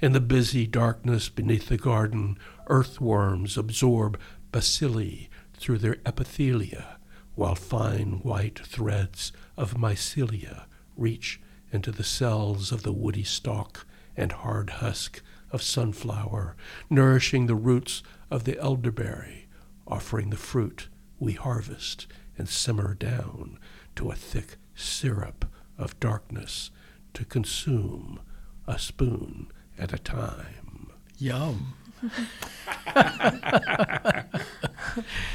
In 0.00 0.12
the 0.12 0.20
busy 0.20 0.66
darkness 0.66 1.28
beneath 1.28 1.68
the 1.68 1.76
garden, 1.76 2.38
earthworms 2.68 3.56
absorb 3.58 4.18
bacilli 4.52 5.28
through 5.54 5.78
their 5.78 5.96
epithelia, 5.96 6.96
while 7.34 7.54
fine 7.54 8.20
white 8.22 8.58
threads 8.60 9.32
of 9.56 9.74
mycelia 9.74 10.64
reach 10.96 11.40
into 11.72 11.90
the 11.90 12.04
cells 12.04 12.72
of 12.72 12.82
the 12.82 12.92
woody 12.92 13.24
stalk 13.24 13.86
and 14.16 14.32
hard 14.32 14.70
husk 14.70 15.22
of 15.50 15.62
sunflower, 15.62 16.56
nourishing 16.88 17.46
the 17.46 17.54
roots 17.54 18.02
of 18.30 18.44
the 18.44 18.58
elderberry, 18.60 19.48
offering 19.86 20.30
the 20.30 20.36
fruit 20.36 20.88
we 21.18 21.32
harvest 21.32 22.06
and 22.36 22.48
simmer 22.48 22.94
down 22.94 23.58
to 23.96 24.10
a 24.10 24.14
thick 24.14 24.56
syrup 24.74 25.46
of 25.78 25.98
darkness 26.00 26.70
to 27.14 27.24
consume 27.24 28.20
a 28.66 28.78
spoon 28.78 29.50
at 29.78 29.92
a 29.92 29.98
time. 29.98 30.92
Yum. 31.18 31.74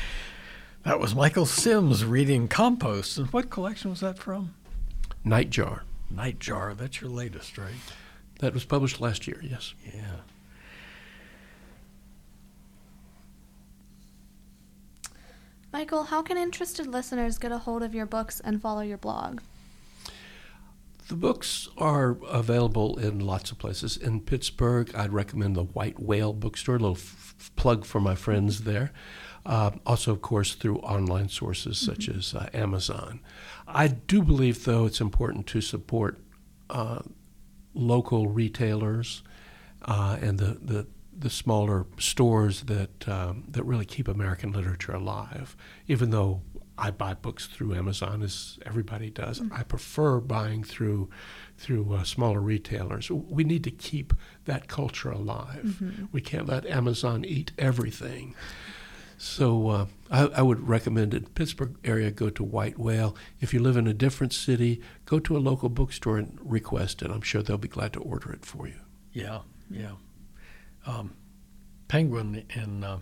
that 0.86 1.00
was 1.00 1.14
Michael 1.16 1.46
Simms 1.46 2.06
reading 2.06 2.48
Compost. 2.48 3.18
And 3.18 3.28
what 3.34 3.50
collection 3.50 3.90
was 3.90 4.00
that 4.00 4.18
from? 4.18 4.54
Nightjar. 5.26 5.82
Nightjar. 6.14 6.78
That's 6.78 7.02
your 7.02 7.10
latest, 7.10 7.58
right? 7.58 7.74
That 8.40 8.54
was 8.54 8.66
published 8.66 9.02
last 9.02 9.28
year, 9.28 9.42
yes. 9.44 9.74
Yeah. 9.84 10.18
Michael, 15.74 16.04
how 16.04 16.22
can 16.22 16.38
interested 16.38 16.88
listeners 16.88 17.38
get 17.38 17.52
a 17.52 17.58
hold 17.58 17.84
of 17.84 17.94
your 17.94 18.06
books 18.06 18.40
and 18.40 18.62
follow 18.62 18.82
your 18.82 18.98
blog? 18.98 19.42
The 21.08 21.16
books 21.16 21.68
are 21.78 22.18
available 22.30 22.98
in 22.98 23.20
lots 23.20 23.52
of 23.52 23.60
places. 23.60 23.98
In 23.98 24.22
Pittsburgh, 24.22 24.94
I'd 24.96 25.14
recommend 25.14 25.56
the 25.56 25.64
White 25.66 26.00
Whale 26.00 26.34
Bookstore, 26.34 26.78
a 26.78 26.80
little 26.80 26.96
f- 26.96 27.52
plug 27.56 27.86
for 27.86 28.00
my 28.00 28.16
friends 28.16 28.62
there. 28.64 28.92
Uh, 29.46 29.72
also, 29.86 30.12
of 30.12 30.22
course, 30.22 30.56
through 30.56 30.78
online 30.78 31.30
sources 31.30 31.78
such 31.78 32.10
as 32.10 32.34
uh, 32.34 32.50
Amazon. 32.54 33.20
I 33.68 33.88
do 33.88 34.24
believe, 34.24 34.64
though, 34.66 34.86
it's 34.86 35.00
important 35.00 35.46
to 35.48 35.62
support 35.62 36.20
uh, 36.70 37.02
local 37.76 38.28
retailers 38.28 39.22
uh, 39.84 40.18
and 40.20 40.40
the, 40.40 40.58
the, 40.62 40.88
the 41.16 41.30
smaller 41.30 41.86
stores 42.00 42.62
that, 42.64 43.08
um, 43.08 43.44
that 43.50 43.64
really 43.64 43.86
keep 43.86 44.08
American 44.08 44.52
literature 44.52 44.94
alive, 44.94 45.56
even 45.88 46.10
though 46.10 46.42
I 46.78 46.92
buy 46.92 47.14
books 47.14 47.46
through 47.46 47.74
Amazon, 47.76 48.22
as 48.22 48.60
everybody 48.66 49.10
does. 49.10 49.42
I 49.52 49.64
prefer 49.64 50.20
buying 50.20 50.64
through 50.64 51.10
through 51.58 51.94
uh, 51.94 52.04
smaller 52.04 52.42
retailers. 52.42 53.10
We 53.10 53.46
need 53.46 53.64
to 53.64 53.72
keep 53.72 54.14
that 54.44 54.68
culture 54.68 55.10
alive. 55.10 55.82
We 56.12 56.20
can't 56.20 56.48
let 56.48 56.66
Amazon 56.66 57.24
eat 57.24 57.54
everything. 57.58 58.36
So 59.18 59.70
uh, 59.70 59.86
I, 60.12 60.26
I 60.28 60.42
would 60.42 60.68
recommend 60.68 61.14
in 61.14 61.26
Pittsburgh 61.28 61.76
area 61.84 62.12
go 62.12 62.30
to 62.30 62.44
White 62.44 62.78
Whale. 62.78 63.16
If 63.40 63.54
you 63.54 63.60
live 63.62 63.78
in 63.78 63.88
a 63.88 63.94
different 63.94 64.34
city, 64.34 64.82
go 65.06 65.20
to 65.20 65.38
a 65.38 65.40
local 65.40 65.70
bookstore 65.70 66.18
and 66.18 66.38
request 66.42 67.02
it. 67.02 67.12
I'm 67.12 67.22
sure 67.22 67.42
they'll 67.42 67.58
be 67.58 67.68
glad 67.68 67.94
to 67.94 68.00
order 68.00 68.32
it 68.34 68.46
for 68.46 68.68
you. 68.68 68.80
Yeah, 69.14 69.40
yeah. 69.70 69.94
Um, 70.86 71.16
Penguin 71.88 72.44
in 72.54 72.84
uh, 72.84 73.00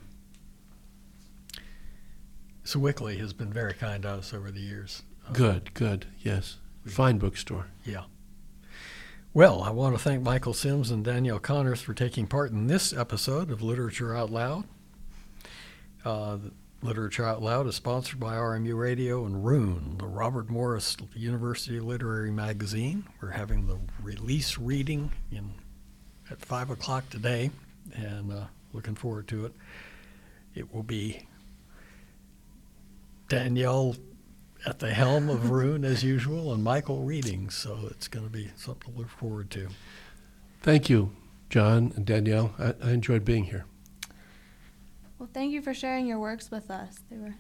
Sewickley 2.64 3.18
has 3.20 3.34
been 3.34 3.52
very 3.52 3.74
kind 3.74 4.04
to 4.04 4.10
us 4.10 4.34
over 4.34 4.52
the 4.52 4.60
years. 4.62 5.04
Uh, 5.28 5.34
Good, 5.34 5.74
good, 5.74 6.06
yes. 6.22 6.58
Fine 6.86 7.18
bookstore. 7.18 7.68
Yeah. 7.84 8.04
Well, 9.34 9.64
I 9.64 9.72
want 9.72 9.96
to 9.96 10.02
thank 10.02 10.22
Michael 10.22 10.54
Simms 10.54 10.92
and 10.92 11.04
Danielle 11.04 11.40
Connors 11.40 11.82
for 11.82 11.94
taking 11.94 12.28
part 12.28 12.52
in 12.52 12.68
this 12.68 12.94
episode 12.94 13.50
of 13.50 13.62
Literature 13.64 14.16
Out 14.16 14.30
Loud. 14.30 14.66
Uh, 16.06 16.38
Literature 16.82 17.26
Out 17.26 17.42
Loud 17.42 17.66
is 17.68 17.76
sponsored 17.76 18.20
by 18.20 18.34
RMU 18.36 18.78
Radio 18.78 19.26
and 19.26 19.46
Rune, 19.46 19.96
the 20.00 20.06
Robert 20.06 20.50
Morris 20.50 20.98
University 21.16 21.80
Literary 21.80 22.30
Magazine. 22.30 23.06
We're 23.22 23.30
having 23.30 23.68
the 23.68 23.80
release 24.02 24.58
reading 24.58 25.14
in 25.32 25.54
at 26.30 26.42
five 26.42 26.70
o'clock 26.70 27.10
today, 27.10 27.52
and 27.96 28.34
uh, 28.34 28.46
looking 28.74 28.96
forward 28.96 29.30
to 29.30 29.46
it. 29.46 29.54
It 30.56 30.74
will 30.74 30.84
be 30.84 31.26
Danielle 33.30 33.96
at 34.66 34.80
the 34.80 34.94
helm 34.94 35.30
of 35.30 35.50
Rune 35.52 35.86
as 35.86 36.04
usual, 36.04 36.54
and 36.54 36.66
Michael 36.66 37.04
reading. 37.04 37.50
So 37.50 37.80
it's 37.90 38.10
going 38.10 38.26
to 38.26 38.32
be 38.32 38.52
something 38.58 38.92
to 38.92 39.00
look 39.00 39.10
forward 39.10 39.50
to. 39.52 39.70
Thank 40.62 40.90
you, 40.90 41.16
John 41.50 41.94
and 41.96 42.06
Danielle. 42.06 42.54
I, 42.60 42.74
I 42.84 42.92
enjoyed 42.92 43.24
being 43.24 43.46
here. 43.46 43.66
Well, 45.24 45.30
thank 45.34 45.54
you 45.54 45.62
for 45.62 45.74
sharing 45.74 46.06
your 46.06 46.20
works 46.20 46.52
with 46.52 46.70
us. 46.70 47.00
They 47.10 47.16
were 47.16 47.36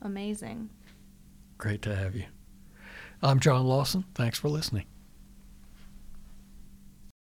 amazing. 0.00 0.70
Great 1.58 1.82
to 1.82 1.94
have 1.94 2.16
you. 2.16 2.24
I'm 3.22 3.38
John 3.38 3.66
Lawson. 3.66 4.06
Thanks 4.14 4.38
for 4.38 4.48
listening. 4.48 4.86